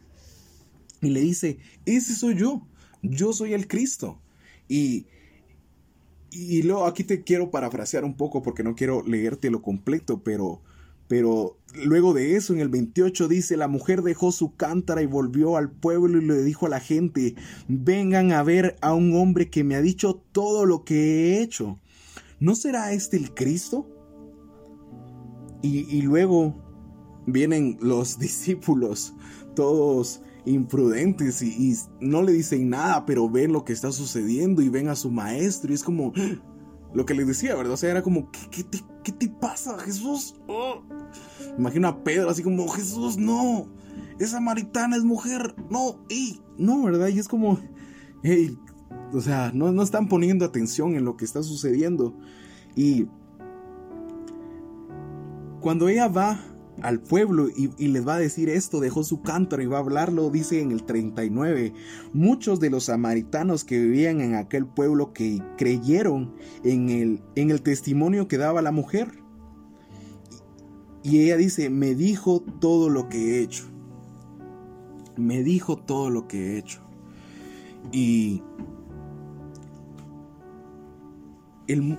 Y 1.01 1.11
le 1.11 1.20
dice, 1.20 1.59
ese 1.85 2.14
soy 2.14 2.37
yo, 2.37 2.66
yo 3.03 3.33
soy 3.33 3.53
el 3.53 3.68
Cristo. 3.68 4.20
Y, 4.68 5.07
y 6.31 6.62
luego 6.62 6.87
aquí 6.87 7.05
te 7.05 7.23
quiero 7.23 7.51
parafrasear 7.51 8.05
un 8.05 8.16
poco 8.16 8.42
porque 8.42 8.62
no 8.62 8.75
quiero 8.75 9.03
leerte 9.03 9.51
lo 9.51 9.62
completo, 9.62 10.23
pero 10.23 10.62
pero 11.09 11.59
luego 11.85 12.14
de 12.14 12.37
eso, 12.37 12.53
en 12.53 12.61
el 12.61 12.69
28 12.69 13.29
dice, 13.29 13.57
la 13.57 13.69
mujer 13.69 14.03
dejó 14.03 14.33
su 14.33 14.55
cántara 14.57 15.03
y 15.03 15.07
volvió 15.07 15.57
al 15.57 15.71
pueblo 15.71 16.19
y 16.19 16.25
le 16.25 16.43
dijo 16.43 16.67
a 16.67 16.71
la 16.71 16.81
gente, 16.81 17.35
vengan 17.69 18.33
a 18.33 18.43
ver 18.43 18.77
a 18.81 18.95
un 18.95 19.14
hombre 19.17 19.51
que 19.51 19.64
me 19.64 19.75
ha 19.75 19.83
dicho 19.83 20.23
todo 20.33 20.67
lo 20.67 20.85
que 20.85 20.95
he 20.95 21.43
hecho. 21.43 21.79
¿No 22.40 22.55
será 22.55 22.93
este 22.93 23.17
el 23.17 23.35
Cristo? 23.35 23.88
Y, 25.62 26.03
luego 26.03 26.55
vienen 27.27 27.79
los 27.81 28.19
discípulos, 28.19 29.14
todos 29.57 30.21
imprudentes 30.45 31.40
y, 31.43 31.75
no 32.01 32.23
le 32.23 32.33
dicen 32.33 32.69
nada, 32.69 33.07
pero 33.07 33.31
ven 33.31 33.53
lo 33.53 33.64
que 33.64 33.73
está 33.73 33.93
sucediendo 33.93 34.61
y 34.61 34.69
ven 34.69 34.88
a 34.88 34.97
su 34.97 35.11
maestro 35.11 35.71
y 35.71 35.75
es 35.75 35.83
como 35.83 36.12
lo 36.95 37.05
que 37.05 37.15
les 37.15 37.27
decía, 37.27 37.55
¿verdad? 37.57 37.75
O 37.75 37.77
sea, 37.77 37.91
era 37.91 38.03
como, 38.03 38.31
¿qué, 38.51 38.63
te, 38.65 39.29
pasa, 39.29 39.79
Jesús? 39.81 40.37
Oh. 40.47 40.83
Imagino 41.59 41.89
a 41.89 42.03
Pedro 42.03 42.31
así 42.31 42.43
como, 42.43 42.69
Jesús, 42.69 43.19
no, 43.19 43.69
esa 44.19 44.37
samaritana 44.37 44.97
es 44.97 45.05
mujer, 45.05 45.55
no, 45.71 46.05
y 46.09 46.41
no, 46.57 46.85
¿verdad? 46.85 47.09
Y 47.09 47.19
es 47.19 47.29
como, 47.29 47.59
hey, 48.23 48.57
o 49.13 49.21
sea, 49.21 49.51
no, 49.53 49.73
no 49.73 49.83
están 49.83 50.09
poniendo 50.09 50.45
atención 50.45 50.95
en 50.95 51.05
lo 51.05 51.17
que 51.17 51.25
está 51.25 51.43
sucediendo. 51.43 52.17
Y 52.77 53.07
cuando 55.61 55.89
ella 55.89 56.09
va 56.09 56.41
al 56.83 57.01
pueblo 57.01 57.49
y, 57.49 57.69
les 57.89 58.07
va 58.07 58.17
a 58.17 58.19
decir 58.19 58.49
esto, 58.49 58.81
dejó 58.81 59.05
su 59.05 59.23
cántaro 59.23 59.63
y 59.63 59.67
va 59.67 59.79
a 59.79 59.81
hablarlo, 59.81 60.31
dice 60.31 60.61
en 60.61 60.73
el 60.73 60.85
39. 60.85 61.73
Muchos 62.13 62.61
de 62.61 62.71
los 62.71 62.85
samaritanos 62.85 63.65
que 63.65 63.79
vivían 63.79 64.21
en 64.21 64.35
aquel 64.35 64.67
pueblo 64.67 65.13
que 65.13 65.43
creyeron 65.57 66.35
en 66.63 66.89
el, 66.89 67.23
en 67.37 67.51
el 67.51 67.63
testimonio 67.63 68.29
que 68.29 68.39
daba 68.39 68.63
la 68.63 68.73
mujer. 68.73 69.23
Y 71.03 71.21
ella 71.21 71.37
dice, 71.37 71.71
me 71.71 71.95
dijo 71.95 72.43
todo 72.61 72.89
lo 72.89 73.09
que 73.09 73.19
he 73.19 73.43
hecho. 73.43 73.65
Me 75.17 75.43
dijo 75.43 75.77
todo 75.77 76.11
lo 76.11 76.27
que 76.27 76.55
he 76.55 76.59
hecho. 76.59 76.81
Y... 77.93 78.43
El, 81.67 81.99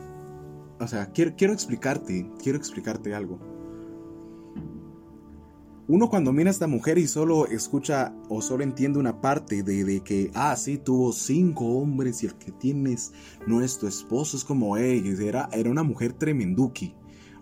o 0.80 0.88
sea, 0.88 1.08
quiero, 1.12 1.34
quiero 1.36 1.54
explicarte, 1.54 2.30
quiero 2.42 2.58
explicarte 2.58 3.16
algo. 3.16 3.55
Uno 5.88 6.10
cuando 6.10 6.34
mira 6.34 6.50
a 6.50 6.52
esta 6.52 6.68
mujer 6.68 6.98
y 6.98 7.08
solo 7.08 7.46
escucha 7.48 8.16
o 8.28 8.42
solo 8.42 8.64
entiende 8.64 8.98
una 8.98 9.22
parte 9.22 9.62
de, 9.62 9.84
de, 9.84 10.02
que, 10.02 10.32
ah, 10.34 10.56
sí, 10.56 10.78
tuvo 10.78 11.14
cinco 11.14 11.66
hombres 11.66 12.24
y 12.24 12.26
el 12.26 12.36
que 12.36 12.52
tienes 12.52 13.14
no 13.46 13.62
es 13.62 13.78
tu 13.78 13.88
esposo, 13.88 14.36
es 14.36 14.44
como, 14.44 14.78
hey, 14.78 15.16
era, 15.22 15.48
era 15.52 15.70
una 15.70 15.84
mujer 15.84 16.14
tremenduki. 16.14 16.96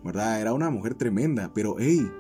¿verdad? 0.04 0.42
Era 0.42 0.54
una 0.54 0.70
mujer 0.70 0.96
tremenda, 0.96 1.52
pero 1.54 1.76
hey, 1.80 2.12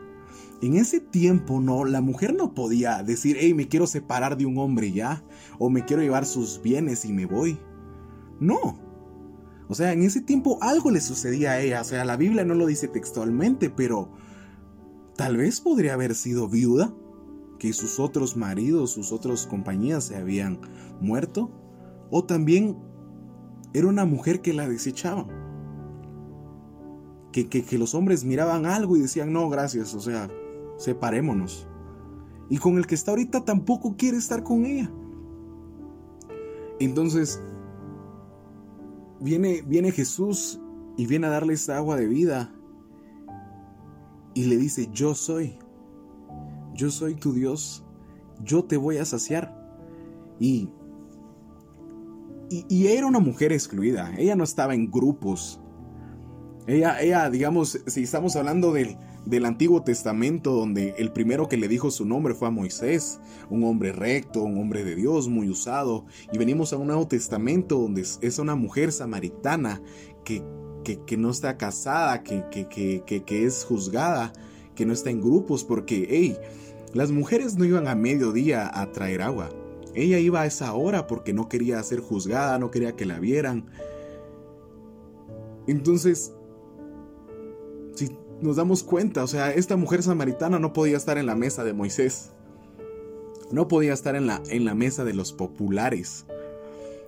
en 0.62 0.75
ese 0.75 0.99
tiempo 0.99 1.59
no, 1.59 1.86
la 1.86 2.01
mujer 2.01 2.33
no 2.33 2.53
podía 2.53 3.03
decir, 3.03 3.38
hey, 3.39 3.53
me 3.53 3.67
quiero 3.67 3.88
separar 3.88 4.38
de 4.38 4.45
un 4.45 4.57
hombre 4.57 4.91
ya, 4.91 5.23
o 5.59 5.69
me 5.69 5.83
quiero 5.83 6.01
llevar 6.01 6.25
sus 6.25 6.62
bienes 6.62 7.03
y 7.05 7.12
me 7.12 7.25
voy. 7.25 7.59
No. 8.39 8.79
O 9.67 9.75
sea, 9.75 9.91
en 9.91 10.03
ese 10.03 10.21
tiempo 10.21 10.57
algo 10.62 10.91
le 10.91 11.01
sucedía 11.01 11.51
a 11.51 11.59
ella, 11.59 11.81
o 11.81 11.83
sea, 11.83 12.05
la 12.05 12.15
Biblia 12.15 12.45
no 12.45 12.53
lo 12.53 12.65
dice 12.65 12.88
textualmente, 12.88 13.69
pero 13.69 14.12
tal 15.15 15.38
vez 15.38 15.62
podría 15.62 15.93
haber 15.93 16.15
sido 16.15 16.47
viuda, 16.47 16.93
que 17.60 17.73
sus 17.73 17.99
otros 17.99 18.36
maridos, 18.36 18.91
sus 18.91 19.12
otras 19.12 19.47
compañías 19.47 20.04
se 20.06 20.17
habían 20.17 20.60
muerto, 20.99 21.52
o 22.10 22.26
también 22.26 22.78
era 23.73 23.88
una 23.88 24.06
mujer 24.06 24.41
que 24.41 24.54
la 24.54 24.67
desechaban 24.67 25.43
que, 27.34 27.78
los 27.78 27.95
hombres 27.95 28.23
miraban 28.23 28.65
algo 28.65 28.95
y 28.95 29.02
decían, 29.02 29.34
no, 29.34 29.49
gracias, 29.49 29.93
o 29.95 29.99
sea, 29.99 30.30
separémonos. 30.78 31.67
Y 32.49 32.60
con 32.60 32.78
el 32.78 32.86
que 32.86 32.95
está 32.95 33.12
ahorita 33.12 33.43
tampoco 33.43 33.95
quiere 33.97 34.17
estar 34.17 34.43
con 34.43 34.65
ella. 34.65 34.91
Entonces, 36.80 37.41
viene, 39.19 39.63
viene 39.63 39.91
Jesús 39.91 40.62
y 40.95 41.08
viene 41.08 41.28
a 41.28 41.32
darle 41.32 41.54
esta 41.54 41.78
agua 41.78 41.95
de 41.95 42.08
vida. 42.08 42.54
Y 44.34 44.46
le 44.46 44.58
dice, 44.58 44.89
yo 44.91 45.15
soy. 45.15 45.58
Yo 46.74 46.89
soy 46.89 47.15
tu 47.15 47.34
Dios. 47.34 47.84
Yo 48.43 48.63
te 48.63 48.78
voy 48.78 48.98
a 48.98 49.06
saciar. 49.06 49.56
Y, 50.39 50.69
y, 52.50 52.88
era 52.88 53.06
una 53.06 53.19
mujer 53.19 53.54
excluida. 53.54 54.13
Ella 54.17 54.36
no 54.36 54.43
estaba 54.43 54.74
en 54.74 54.89
grupos. 54.89 55.60
Ella, 56.65 57.02
ella, 57.02 57.30
digamos, 57.30 57.80
si 57.86 58.04
estamos 58.04 58.36
hablando 58.36 58.74
del, 58.74 58.98
del 59.26 59.46
Antiguo 59.46 59.84
Testamento, 59.84 60.52
donde 60.52 60.96
el 60.98 61.12
primero 61.12 61.48
que 61.48 61.58
le 61.58 61.67
dijo 61.67 61.91
su 61.91 62.06
nombre 62.06 62.34
fue 62.34 62.48
a 62.48 62.52
Moisés, 62.52 63.19
un 63.50 63.63
hombre 63.63 63.91
recto, 63.91 64.43
un 64.43 64.58
hombre 64.58 64.84
de 64.84 64.96
Dios, 64.96 65.30
muy 65.30 65.50
usado, 65.50 66.06
y 66.32 66.38
venimos 66.38 66.74
a 66.74 66.78
un 66.78 66.88
Nuevo 66.88 67.08
Testamento 67.08 67.78
donde 67.78 68.02
es 68.02 68.39
una 68.39 68.56
mujer 68.56 68.91
samaritana 68.91 69.82
que, 70.26 70.43
que, 70.84 71.17
no 71.17 71.30
está 71.30 71.58
casada, 71.58 72.24
que, 72.24 73.04
es 73.28 73.65
juzgada, 73.65 74.34
que 74.76 74.86
no 74.86 74.93
está 74.93 75.10
en 75.10 75.22
grupos, 75.22 75.63
porque, 75.63 76.08
hey, 76.10 76.38
las 76.93 77.12
mujeres 77.12 77.56
no 77.56 77.65
iban 77.65 77.88
a 77.88 77.96
mediodía 77.96 78.69
a 78.74 78.91
traer 78.91 79.22
agua. 79.22 79.50
Ella 79.96 80.19
iba 80.19 80.41
a 80.41 80.46
esa 80.46 80.74
hora 80.74 81.08
porque 81.08 81.34
no 81.34 81.50
quería 81.50 81.82
ser 81.84 82.00
juzgada, 82.00 82.60
no 82.60 82.72
quería 82.72 82.96
que 82.96 83.06
la 83.06 83.19
vieran. 83.19 83.65
Entonces, 85.67 86.34
si 87.96 88.15
nos 88.41 88.56
damos 88.56 88.84
cuenta, 88.84 89.24
o 89.24 89.28
sea, 89.28 89.52
esta 89.52 89.76
mujer 89.78 90.04
samaritana 90.04 90.60
no 90.60 90.74
podía 90.74 90.98
estar 90.98 91.17
en 91.17 91.26
la 91.26 91.36
mesa 91.36 91.63
de 91.63 91.74
Moisés. 91.74 92.32
No 93.52 93.67
podía 93.67 93.93
estar 93.93 94.15
en 94.15 94.28
la 94.65 94.76
mesa 94.76 95.04
de 95.04 95.13
los 95.13 95.32
populares. 95.32 96.26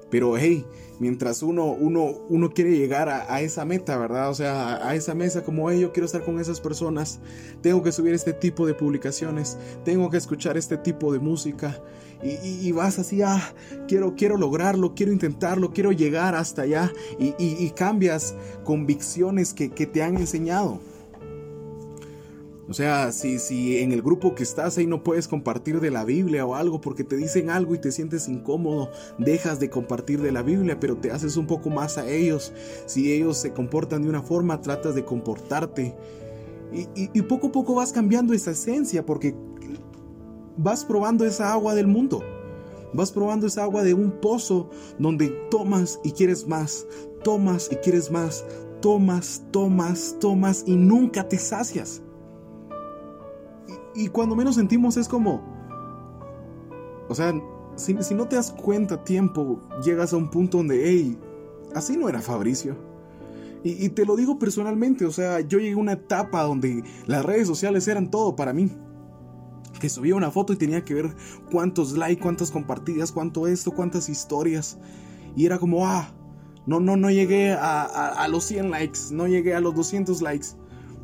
Pero 0.10 0.38
hey, 0.38 0.66
mientras 1.00 1.44
uno, 1.44 1.66
uno, 1.66 2.06
uno 2.30 2.52
quiere 2.52 2.78
llegar 2.78 3.10
a, 3.10 3.42
esa 3.42 3.66
meta, 3.66 3.98
¿verdad? 3.98 4.30
O 4.30 4.34
sea, 4.34 4.88
a, 4.88 4.96
esa 4.96 5.16
mesa 5.16 5.44
como, 5.44 5.70
hey, 5.70 5.82
yo 5.82 5.92
quiero 5.92 6.06
estar 6.06 6.24
con 6.24 6.40
esas 6.40 6.62
personas, 6.62 7.20
tengo 7.62 7.84
que 7.84 7.92
subir 7.92 8.14
este 8.14 8.34
tipo 8.34 8.66
de 8.66 8.74
publicaciones, 8.74 9.58
tengo 9.84 10.10
que 10.10 10.18
escuchar 10.18 10.58
este 10.58 10.78
tipo 10.78 11.12
de 11.12 11.20
música. 11.20 11.82
Y, 12.24 12.72
vas 12.72 12.98
así, 12.98 13.22
ah, 13.22 13.54
quiero, 13.88 14.16
quiero 14.16 14.38
lograrlo, 14.38 14.96
quiero 14.96 15.12
intentarlo, 15.12 15.72
quiero 15.74 15.92
llegar 15.92 16.34
hasta 16.34 16.64
allá. 16.64 16.92
Y, 17.20 17.70
cambias 17.72 18.36
convicciones 18.64 19.54
que, 19.54 19.70
que 19.70 19.86
te 19.86 20.02
han 20.02 20.18
enseñado. 20.18 20.80
O 22.68 22.74
sea, 22.74 23.12
si, 23.12 23.38
si 23.38 23.78
en 23.78 23.92
el 23.92 24.02
grupo 24.02 24.34
que 24.34 24.42
estás 24.42 24.78
ahí 24.78 24.88
no 24.88 25.04
puedes 25.04 25.28
compartir 25.28 25.80
de 25.80 25.92
la 25.92 26.04
Biblia 26.04 26.46
o 26.46 26.56
algo 26.56 26.82
porque 26.82 27.04
te 27.04 27.16
dicen 27.16 27.52
algo 27.52 27.76
y 27.76 27.80
te 27.80 27.92
sientes 27.92 28.28
incómodo, 28.28 28.90
dejas 29.20 29.60
de 29.60 29.70
compartir 29.70 30.22
de 30.22 30.32
la 30.32 30.42
Biblia, 30.42 30.80
pero 30.80 30.98
te 30.98 31.12
haces 31.12 31.38
un 31.38 31.46
poco 31.46 31.70
más 31.70 32.00
a 32.00 32.10
ellos. 32.10 32.54
Si 32.88 33.14
ellos 33.14 33.38
se 33.38 33.54
comportan 33.54 34.02
de 34.02 34.10
una 34.10 34.24
forma, 34.24 34.62
tratas 34.62 34.96
de 34.96 35.06
comportarte. 35.06 35.96
Y, 36.96 37.22
poco 37.22 37.48
a 37.48 37.52
poco 37.52 37.76
vas 37.76 37.94
cambiando 37.94 38.34
esa 38.34 38.52
esencia 38.52 39.06
porque 39.06 39.36
vas 40.58 40.84
probando 40.84 41.24
esa 41.26 41.54
agua 41.54 41.76
del 41.76 41.88
mundo. 41.88 42.24
Vas 42.94 43.12
probando 43.12 43.46
esa 43.46 43.64
agua 43.64 43.84
de 43.84 43.94
un 43.94 44.10
pozo 44.20 44.72
donde 44.98 45.30
tomas 45.52 46.00
y 46.04 46.12
quieres 46.12 46.48
más, 46.48 46.88
tomas 47.24 47.70
y 47.72 47.76
quieres 47.76 48.10
más, 48.10 48.44
tomas, 48.82 49.44
tomas, 49.52 50.16
tomas 50.20 50.64
y 50.66 50.76
nunca 50.76 51.28
te 51.28 51.38
sacias. 51.38 52.02
Y 53.96 54.10
cuando 54.10 54.36
menos 54.36 54.56
sentimos 54.56 54.98
es 54.98 55.08
como... 55.08 55.42
O 57.08 57.16
sea, 57.16 57.34
si, 57.76 57.94
no 57.94 58.28
te 58.28 58.36
das 58.36 58.52
cuenta 58.52 58.96
a 58.96 59.04
tiempo, 59.04 59.60
llegas 59.84 60.14
a 60.14 60.18
un 60.18 60.30
punto 60.30 60.58
donde, 60.58 60.90
hey, 60.90 61.18
así 61.74 61.98
no 61.98 62.10
era 62.10 62.22
Fabricio. 62.22 62.76
Y, 63.64 63.90
te 63.90 64.06
lo 64.06 64.16
digo 64.16 64.38
personalmente, 64.38 65.06
o 65.08 65.12
sea, 65.12 65.40
yo 65.40 65.58
llegué 65.58 65.74
a 65.74 65.78
una 65.78 65.94
etapa 65.94 66.44
donde 66.44 66.84
las 67.08 67.26
redes 67.26 67.48
sociales 67.48 67.88
eran 67.88 68.12
todo 68.12 68.36
para 68.36 68.54
mí. 68.54 68.70
Que 69.80 69.90
subía 69.90 70.16
una 70.16 70.30
foto 70.30 70.54
y 70.54 70.56
tenía 70.56 70.86
que 70.86 70.94
ver 70.94 71.16
cuántos 71.52 71.94
likes, 71.94 72.22
cuántas 72.22 72.52
compartidas, 72.52 73.12
cuánto 73.12 73.48
esto, 73.48 73.72
cuántas 73.72 74.08
historias. 74.08 74.78
Y 75.36 75.48
era 75.48 75.58
como, 75.58 75.88
ah, 75.88 76.10
no, 76.68 76.80
no, 76.80 76.96
no 76.96 77.10
llegué 77.10 77.54
a, 77.54 77.84
a 77.84 78.28
los 78.28 78.44
100 78.44 78.70
likes, 78.70 79.00
no 79.12 79.28
llegué 79.28 79.56
a 79.56 79.62
los 79.62 79.74
200 79.74 80.22
likes 80.22 80.50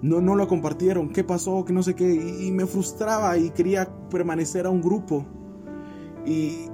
no, 0.01 0.21
no 0.21 0.35
lo 0.35 0.47
compartieron, 0.47 1.09
qué 1.09 1.23
pasó, 1.23 1.63
que 1.65 1.73
no 1.73 1.83
sé 1.83 1.95
qué, 1.95 2.13
y, 2.13 2.51
me 2.51 2.65
frustraba 2.65 3.37
y 3.37 3.51
quería 3.51 3.87
permanecer 4.09 4.65
a 4.65 4.69
un 4.69 4.81
grupo. 4.81 5.25
Y, 6.25 6.67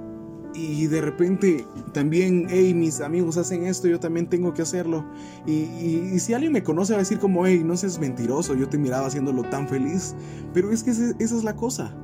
y 0.54 0.86
de 0.86 1.00
repente 1.00 1.64
también, 1.92 2.46
hey, 2.48 2.74
mis 2.74 3.00
amigos 3.00 3.36
hacen 3.36 3.64
esto, 3.66 3.86
yo 3.86 4.00
también 4.00 4.28
tengo 4.28 4.54
que 4.54 4.62
hacerlo. 4.62 5.04
Y, 5.46 6.18
si 6.18 6.34
alguien 6.34 6.52
me 6.52 6.62
conoce 6.62 6.94
va 6.94 6.98
a 6.98 7.02
decir 7.02 7.18
como, 7.18 7.46
hey, 7.46 7.62
no 7.64 7.76
seas 7.76 7.98
mentiroso, 7.98 8.54
yo 8.54 8.68
te 8.68 8.78
miraba 8.78 9.06
haciéndolo 9.06 9.42
tan 9.44 9.68
feliz. 9.68 10.14
Pero 10.54 10.72
es 10.72 10.82
que 10.82 10.90
esa 10.90 11.14
es 11.18 11.44
la 11.44 11.54
cosa. 11.54 11.94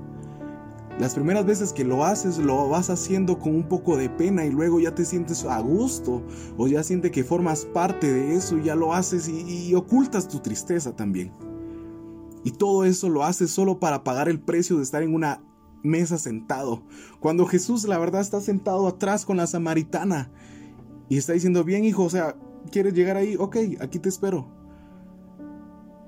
Las 0.98 1.14
primeras 1.14 1.44
veces 1.44 1.72
que 1.72 1.82
lo 1.82 2.04
haces 2.04 2.38
lo 2.38 2.68
vas 2.68 2.88
haciendo 2.88 3.40
con 3.40 3.52
un 3.56 3.68
poco 3.68 3.96
de 3.96 4.08
pena 4.08 4.46
y 4.46 4.50
luego 4.50 4.78
ya 4.78 4.94
te 4.94 5.04
sientes 5.04 5.44
a 5.44 5.58
gusto 5.58 6.22
o 6.56 6.68
ya 6.68 6.84
sientes 6.84 7.10
que 7.10 7.24
formas 7.24 7.64
parte 7.64 8.12
de 8.12 8.36
eso 8.36 8.58
y 8.58 8.64
ya 8.64 8.76
lo 8.76 8.94
haces 8.94 9.28
y, 9.28 9.74
ocultas 9.74 10.28
tu 10.28 10.38
tristeza 10.38 10.94
también. 10.94 11.32
Y 12.44 12.52
todo 12.52 12.84
eso 12.84 13.08
lo 13.08 13.24
haces 13.24 13.50
solo 13.50 13.80
para 13.80 14.04
pagar 14.04 14.28
el 14.28 14.38
precio 14.38 14.76
de 14.76 14.84
estar 14.84 15.02
en 15.02 15.14
una 15.14 15.42
mesa 15.82 16.16
sentado. 16.16 16.84
Cuando 17.18 17.44
Jesús 17.44 17.88
la 17.88 17.98
verdad 17.98 18.20
está 18.20 18.40
sentado 18.40 18.86
atrás 18.86 19.24
con 19.24 19.36
la 19.36 19.48
samaritana 19.48 20.30
y 21.08 21.16
está 21.16 21.32
diciendo, 21.32 21.64
bien 21.64 21.84
hijo, 21.84 22.04
o 22.04 22.10
sea, 22.10 22.36
¿quieres 22.70 22.94
llegar 22.94 23.16
ahí? 23.16 23.34
Ok, 23.36 23.56
aquí 23.80 23.98
te 23.98 24.08
espero. 24.08 24.46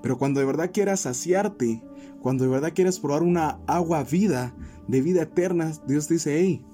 Pero 0.00 0.16
cuando 0.16 0.38
de 0.38 0.46
verdad 0.46 0.70
quieras 0.72 1.00
saciarte, 1.00 1.82
cuando 2.20 2.44
de 2.44 2.50
verdad 2.50 2.72
quieres 2.74 3.00
probar 3.00 3.22
una 3.22 3.58
agua 3.66 4.04
vida, 4.04 4.54
de 4.88 5.00
vida 5.00 5.22
eterna, 5.22 5.72
Dios 5.86 6.08
dice, 6.08 6.38
hey, 6.38 6.64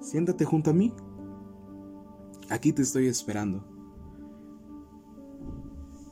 siéntate 0.00 0.44
junto 0.44 0.70
a 0.70 0.74
mí. 0.74 0.92
Aquí 2.48 2.72
te 2.72 2.82
estoy 2.82 3.06
esperando. 3.06 3.64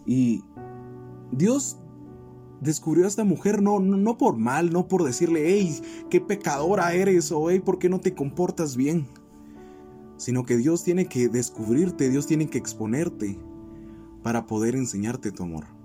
Y 0.06 0.42
Dios 1.30 1.78
descubrió 2.60 3.04
a 3.04 3.08
esta 3.08 3.24
mujer 3.24 3.62
no, 3.62 3.78
no, 3.80 4.18
por 4.18 4.36
mal, 4.36 4.72
no 4.72 4.88
por 4.88 5.04
decirle, 5.04 5.44
hey, 5.46 5.80
qué 6.08 6.20
pecadora 6.20 6.92
eres 6.94 7.30
o 7.32 7.50
hey, 7.50 7.60
¿por 7.60 7.78
qué 7.78 7.88
no 7.88 8.00
te 8.00 8.14
comportas 8.14 8.76
bien? 8.76 9.06
Sino 10.16 10.44
que 10.44 10.56
Dios 10.56 10.84
tiene 10.84 11.06
que 11.06 11.28
descubrirte, 11.28 12.10
Dios 12.10 12.26
tiene 12.26 12.48
que 12.48 12.58
exponerte 12.58 13.38
para 14.22 14.46
poder 14.46 14.74
enseñarte 14.76 15.32
tu 15.32 15.44
amor. 15.44 15.79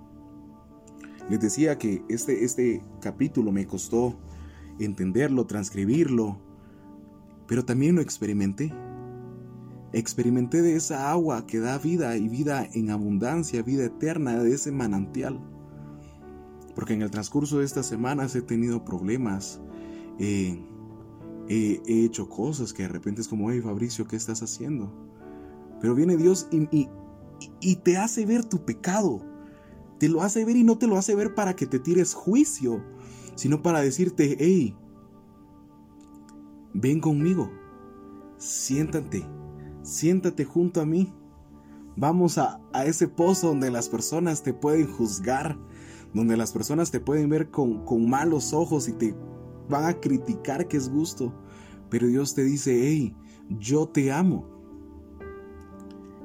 Les 1.30 1.40
decía 1.40 1.78
que 1.78 2.04
este, 2.08 2.44
este 2.44 2.84
capítulo 3.02 3.52
me 3.52 3.66
costó 3.66 4.16
entenderlo, 4.80 5.46
transcribirlo, 5.46 6.38
pero 7.48 7.66
también 7.66 7.96
lo 7.96 8.02
experimenté. 8.02 8.72
Experimenté 9.92 10.62
de 10.62 10.76
esa 10.76 11.10
agua 11.10 11.48
que 11.48 11.60
da 11.60 11.78
vida 11.78 12.16
y 12.18 12.28
vida 12.28 12.68
en 12.74 12.92
abundancia, 12.92 13.64
vida 13.64 13.86
eterna, 13.86 14.44
de 14.44 14.54
ese 14.54 14.72
manantial. 14.72 15.40
Porque 16.76 16.94
en 16.94 17.02
el 17.02 17.10
transcurso 17.10 17.60
de 17.60 17.66
estas 17.66 17.88
semanas 17.88 18.36
he 18.36 18.42
tenido 18.42 18.84
problemas, 18.84 19.62
he 20.20 20.60
hecho 21.88 22.30
cosas 22.30 22.74
que 22.74 22.84
de 22.84 22.90
repente 22.90 23.22
es 23.22 23.28
como, 23.28 23.50
hey 23.50 23.62
Fabricio, 23.62 24.06
¿qué 24.06 24.18
estás 24.18 24.44
haciendo? 24.44 24.94
Pero 25.80 25.96
viene 25.96 26.18
Dios 26.18 26.48
y, 26.52 26.90
y 27.62 27.76
te 27.78 27.98
hace 27.98 28.26
ver 28.26 28.44
tu 28.44 28.64
pecado 28.66 29.35
te 29.98 30.10
lo 30.10 30.22
hace 30.22 30.46
ver 30.46 30.58
y 30.58 30.64
no 30.64 30.78
te 30.78 30.88
lo 30.88 30.98
hace 30.98 31.16
ver 31.16 31.36
para 31.36 31.56
que 31.56 31.66
te 31.66 31.80
tires 31.80 32.14
juicio, 32.14 32.84
sino 33.36 33.62
para 33.62 33.82
decirte, 33.82 34.36
hey, 34.40 34.76
ven 36.74 37.00
conmigo, 37.00 37.50
siéntate, 38.38 39.26
siéntate 39.82 40.44
junto 40.44 40.82
a 40.82 40.86
mí. 40.86 41.14
Vamos 41.98 42.38
a, 42.38 42.60
ese 42.86 43.08
pozo 43.08 43.48
donde 43.48 43.72
las 43.72 43.88
personas 43.88 44.44
te 44.44 44.54
pueden 44.54 44.92
juzgar, 44.92 45.58
donde 46.14 46.36
las 46.36 46.52
personas 46.52 46.92
te 46.92 47.00
pueden 47.00 47.30
ver 47.30 47.50
con, 47.50 47.86
malos 48.10 48.54
ojos 48.54 48.90
y 48.90 48.94
te 48.94 49.16
van 49.70 49.86
a 49.86 49.94
criticar 50.00 50.68
que 50.68 50.76
es 50.76 50.90
gusto. 50.90 51.34
Pero 51.90 52.08
Dios 52.08 52.36
te 52.36 52.44
dice, 52.44 52.78
hey, 52.84 53.16
yo 53.50 53.88
te 53.88 54.12
amo. 54.12 54.46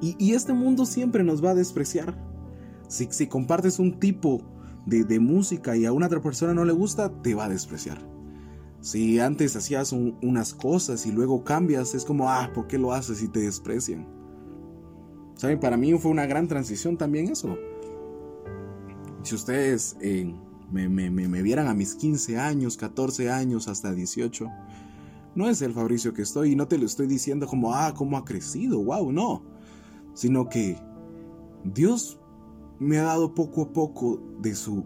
Y, 0.01 0.17
y 0.19 0.33
este 0.33 0.53
mundo 0.53 0.87
siempre 0.87 1.23
nos 1.23 1.45
va 1.45 1.51
a 1.51 1.55
despreciar. 1.55 2.30
Si, 2.91 3.29
compartes 3.29 3.79
un 3.79 4.01
tipo 4.01 4.43
de, 4.85 5.21
música 5.21 5.77
y 5.77 5.87
a 5.87 5.93
una 5.93 6.07
otra 6.07 6.21
persona 6.21 6.53
no 6.55 6.65
le 6.65 6.73
gusta, 6.73 7.23
te 7.23 7.35
va 7.35 7.45
a 7.45 7.49
despreciar. 7.49 8.05
Si 8.81 9.21
antes 9.21 9.55
hacías 9.55 9.93
unas 9.93 10.55
cosas 10.55 11.07
y 11.07 11.13
luego 11.13 11.45
cambias, 11.45 11.95
es 11.95 12.05
como, 12.05 12.29
ah, 12.29 12.51
¿por 12.53 12.67
qué 12.67 12.79
lo 12.79 12.93
haces 12.93 13.23
y 13.23 13.29
te 13.29 13.41
desprecian? 13.41 14.09
¿Saben? 15.37 15.61
Para 15.61 15.77
mí 15.77 15.97
fue 15.99 16.11
una 16.11 16.27
gran 16.27 16.49
transición 16.49 16.97
también 16.97 17.29
eso. 17.29 17.57
Si 19.23 19.37
ustedes 19.37 19.97
eh, 20.01 20.35
me, 20.73 20.89
me, 20.89 21.11
me, 21.11 21.43
vieran 21.43 21.69
a 21.69 21.75
mis 21.75 21.95
15 21.95 22.39
años, 22.39 22.77
14 22.77 23.31
años, 23.31 23.69
hasta 23.69 23.93
18, 23.93 24.49
no 25.37 25.49
es 25.49 25.63
el 25.63 25.73
Fabricio 25.73 26.13
que 26.13 26.23
estoy 26.23 26.53
y 26.53 26.57
no 26.57 26.67
te 26.67 26.77
lo 26.77 26.87
estoy 26.87 27.07
diciendo 27.07 27.47
como, 27.47 27.73
ah, 27.73 27.95
cómo 27.95 28.17
ha 28.17 28.25
crecido, 28.25 28.83
wow, 28.83 29.13
no, 29.13 29.45
sino 30.15 30.49
que 30.49 30.77
Dios 31.65 32.20
me 32.81 32.99
ha 32.99 33.03
dado 33.03 33.35
poco 33.35 33.63
a 33.63 33.73
poco 33.73 34.21
de 34.41 34.55
su, 34.55 34.85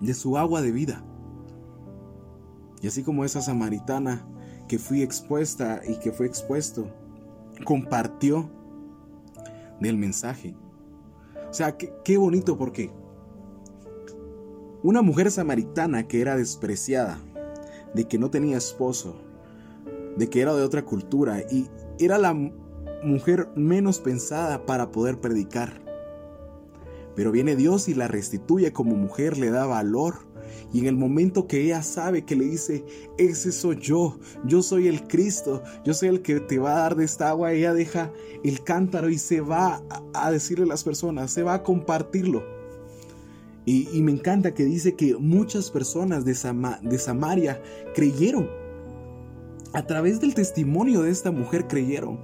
de 0.00 0.14
su 0.14 0.38
agua 0.38 0.62
de 0.62 0.70
vida. 0.70 1.04
Y 2.80 2.86
así 2.86 3.02
como 3.02 3.24
esa 3.24 3.42
samaritana 3.42 4.24
que 4.68 4.78
fui 4.78 5.02
expuesta 5.02 5.82
y 5.86 5.98
que 5.98 6.12
fue 6.12 6.26
expuesto, 6.26 6.86
compartió 7.64 8.48
del 9.80 9.98
mensaje. 9.98 10.54
O 11.50 11.52
sea, 11.52 11.76
qué, 11.76 11.92
qué 12.04 12.16
bonito 12.16 12.56
porque 12.56 12.92
una 14.84 15.02
mujer 15.02 15.30
samaritana 15.32 16.06
que 16.06 16.20
era 16.20 16.36
despreciada, 16.36 17.18
de 17.94 18.06
que 18.06 18.16
no 18.16 18.30
tenía 18.30 18.56
esposo, 18.56 19.16
de 20.16 20.30
que 20.30 20.40
era 20.40 20.54
de 20.54 20.62
otra 20.62 20.84
cultura 20.84 21.40
y 21.50 21.68
era 21.98 22.16
la 22.16 22.32
mujer 23.02 23.48
menos 23.56 23.98
pensada 23.98 24.64
para 24.66 24.92
poder 24.92 25.20
predicar. 25.20 25.89
Pero 27.14 27.32
viene 27.32 27.56
Dios 27.56 27.88
y 27.88 27.94
la 27.94 28.08
restituye 28.08 28.72
como 28.72 28.96
mujer, 28.96 29.38
le 29.38 29.50
da 29.50 29.66
valor. 29.66 30.30
Y 30.72 30.80
en 30.80 30.86
el 30.86 30.96
momento 30.96 31.46
que 31.46 31.62
ella 31.62 31.82
sabe 31.82 32.24
que 32.24 32.36
le 32.36 32.44
dice, 32.44 32.84
ese 33.18 33.52
soy 33.52 33.78
yo, 33.80 34.18
yo 34.44 34.62
soy 34.62 34.88
el 34.88 35.06
Cristo, 35.06 35.62
yo 35.84 35.94
soy 35.94 36.08
el 36.08 36.22
que 36.22 36.40
te 36.40 36.58
va 36.58 36.72
a 36.72 36.80
dar 36.80 36.96
de 36.96 37.04
esta 37.04 37.30
agua, 37.30 37.52
ella 37.52 37.74
deja 37.74 38.12
el 38.44 38.62
cántaro 38.62 39.10
y 39.10 39.18
se 39.18 39.40
va 39.40 39.82
a 40.14 40.30
decirle 40.30 40.64
a 40.64 40.68
las 40.68 40.84
personas, 40.84 41.32
se 41.32 41.42
va 41.42 41.54
a 41.54 41.62
compartirlo. 41.62 42.44
Y, 43.66 44.02
me 44.02 44.10
encanta 44.10 44.52
que 44.52 44.64
dice 44.64 44.96
que 44.96 45.16
muchas 45.16 45.70
personas 45.70 46.24
de, 46.24 46.32
de 46.82 46.98
Samaria 46.98 47.62
creyeron. 47.94 48.48
A 49.72 49.86
través 49.86 50.18
del 50.20 50.34
testimonio 50.34 51.02
de 51.02 51.10
esta 51.10 51.30
mujer 51.30 51.68
creyeron. 51.68 52.18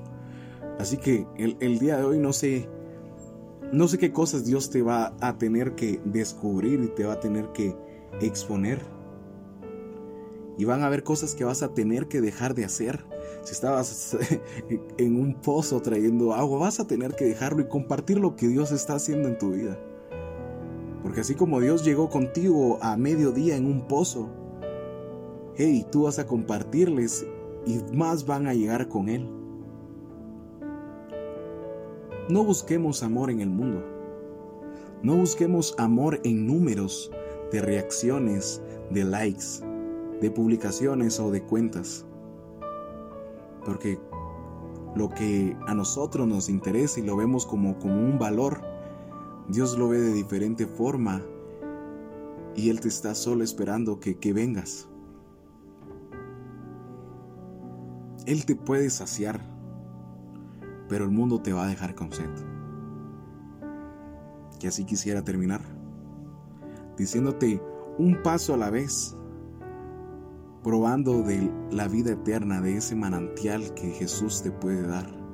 Así 0.80 0.96
que 0.96 1.24
el, 1.38 1.56
el, 1.60 1.78
día 1.78 1.98
de 1.98 2.04
hoy 2.04 2.18
no 2.18 2.32
sé, 2.32 2.68
no 3.72 3.88
sé 3.88 3.98
qué 3.98 4.12
cosas 4.12 4.44
Dios 4.44 4.70
te 4.70 4.82
va 4.82 5.14
a 5.20 5.38
tener 5.38 5.74
que 5.74 6.00
descubrir 6.04 6.80
y 6.82 6.88
te 6.88 7.04
va 7.04 7.14
a 7.14 7.20
tener 7.20 7.52
que 7.52 7.76
exponer. 8.20 8.80
Y 10.58 10.64
van 10.64 10.82
a 10.82 10.86
haber 10.86 11.02
cosas 11.02 11.34
que 11.34 11.44
vas 11.44 11.62
a 11.62 11.74
tener 11.74 12.08
que 12.08 12.20
dejar 12.20 12.54
de 12.54 12.64
hacer. 12.64 13.04
Si 13.42 13.52
estabas 13.52 14.16
en 14.98 15.20
un 15.20 15.34
pozo 15.34 15.82
trayendo 15.82 16.32
agua, 16.32 16.60
vas 16.60 16.80
a 16.80 16.86
tener 16.86 17.14
que 17.14 17.26
dejarlo 17.26 17.62
y 17.62 17.68
compartir 17.68 18.18
lo 18.18 18.36
que 18.36 18.48
Dios 18.48 18.72
está 18.72 18.94
haciendo 18.94 19.28
en 19.28 19.38
tu 19.38 19.50
vida. 19.50 19.78
Porque 21.02 21.20
así 21.20 21.34
como 21.34 21.60
Dios 21.60 21.84
llegó 21.84 22.08
contigo 22.08 22.78
a 22.82 22.96
mediodía 22.96 23.56
en 23.56 23.66
un 23.66 23.86
pozo, 23.86 24.28
hey, 25.56 25.86
tú 25.90 26.04
vas 26.04 26.18
a 26.18 26.26
compartirles 26.26 27.26
y 27.66 27.80
más 27.94 28.26
van 28.26 28.46
a 28.46 28.54
llegar 28.54 28.88
con 28.88 29.08
Él. 29.08 29.28
No 32.28 32.42
busquemos 32.42 33.04
amor 33.04 33.30
en 33.30 33.40
el 33.40 33.50
mundo. 33.50 33.84
No 35.02 35.14
busquemos 35.16 35.76
amor 35.78 36.20
en 36.24 36.46
números 36.46 37.12
de 37.52 37.60
reacciones, 37.60 38.60
de 38.90 39.04
likes, 39.04 39.60
de 40.20 40.30
publicaciones 40.32 41.20
o 41.20 41.30
de 41.30 41.42
cuentas. 41.42 42.04
Porque 43.64 44.00
lo 44.96 45.08
que 45.08 45.56
a 45.68 45.74
nosotros 45.74 46.26
nos 46.26 46.48
interesa 46.48 46.98
y 46.98 47.04
lo 47.04 47.16
vemos 47.16 47.46
como, 47.46 47.78
como 47.78 47.94
un 47.94 48.18
valor, 48.18 48.60
Dios 49.48 49.78
lo 49.78 49.88
ve 49.88 50.00
de 50.00 50.12
diferente 50.12 50.66
forma 50.66 51.22
y 52.56 52.70
Él 52.70 52.80
te 52.80 52.88
está 52.88 53.14
solo 53.14 53.44
esperando 53.44 54.00
que, 54.00 54.18
que 54.18 54.32
vengas. 54.32 54.88
Él 58.26 58.44
te 58.44 58.56
puede 58.56 58.90
saciar, 58.90 59.40
pero 60.88 61.04
el 61.04 61.10
mundo 61.10 61.40
te 61.40 61.52
va 61.52 61.64
a 61.64 61.68
dejar 61.68 61.94
con 61.94 62.12
sed. 62.12 62.30
Que 64.58 64.68
así 64.68 64.84
quisiera 64.84 65.22
terminar, 65.22 65.60
diciéndote 66.96 67.62
un 67.98 68.22
paso 68.22 68.54
a 68.54 68.56
la 68.56 68.70
vez, 68.70 69.16
probando 70.62 71.22
de 71.22 71.50
la 71.70 71.88
vida 71.88 72.12
eterna, 72.12 72.60
de 72.60 72.76
ese 72.76 72.96
manantial 72.96 73.74
que 73.74 73.90
Jesús 73.90 74.42
te 74.42 74.50
puede 74.50 74.86
dar 74.86 75.26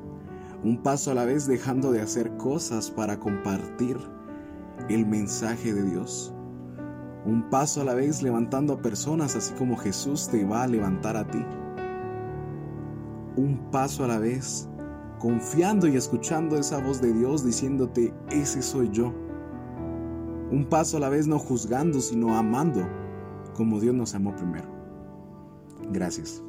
un 0.65 0.77
paso 0.77 1.11
a 1.11 1.15
la 1.15 1.25
vez 1.25 1.47
dejando 1.47 1.91
de 1.91 2.01
hacer 2.01 2.37
cosas 2.37 2.91
para 2.91 3.19
compartir 3.19 3.97
el 4.89 5.07
mensaje 5.07 5.75
de 5.75 5.83
Dios. 5.83 6.33
Un 7.25 7.51
paso 7.51 7.81
a 7.81 7.85
la 7.85 7.95
vez 7.95 8.23
levantando 8.23 8.75
a 8.75 8.83
personas 8.83 9.35
así 9.35 9.55
como 9.55 9.77
Jesús 9.77 10.29
te 10.29 10.45
va 10.45 10.63
a 10.63 10.69
levantar 10.69 11.17
a 11.17 11.27
ti. 11.29 11.45
Un 13.37 13.71
paso 13.73 14.05
a 14.05 14.09
la 14.09 14.19
vez 14.19 14.69
confiando 15.23 15.87
y 15.87 15.97
escuchando 15.97 16.57
esa 16.57 16.79
voz 16.79 17.01
de 17.01 17.13
Dios 17.13 17.45
diciéndote, 17.45 18.13
ese 18.31 18.61
soy 18.61 18.91
yo. 18.91 19.15
Un 20.51 20.67
paso 20.69 20.97
a 20.97 21.01
la 21.01 21.09
vez 21.09 21.29
no 21.29 21.39
juzgando, 21.39 22.01
sino 22.01 22.37
amando 22.37 22.85
como 23.55 23.79
Dios 23.79 23.95
nos 23.95 24.17
amó 24.17 24.35
primero. 24.35 24.67
Gracias. 25.93 26.43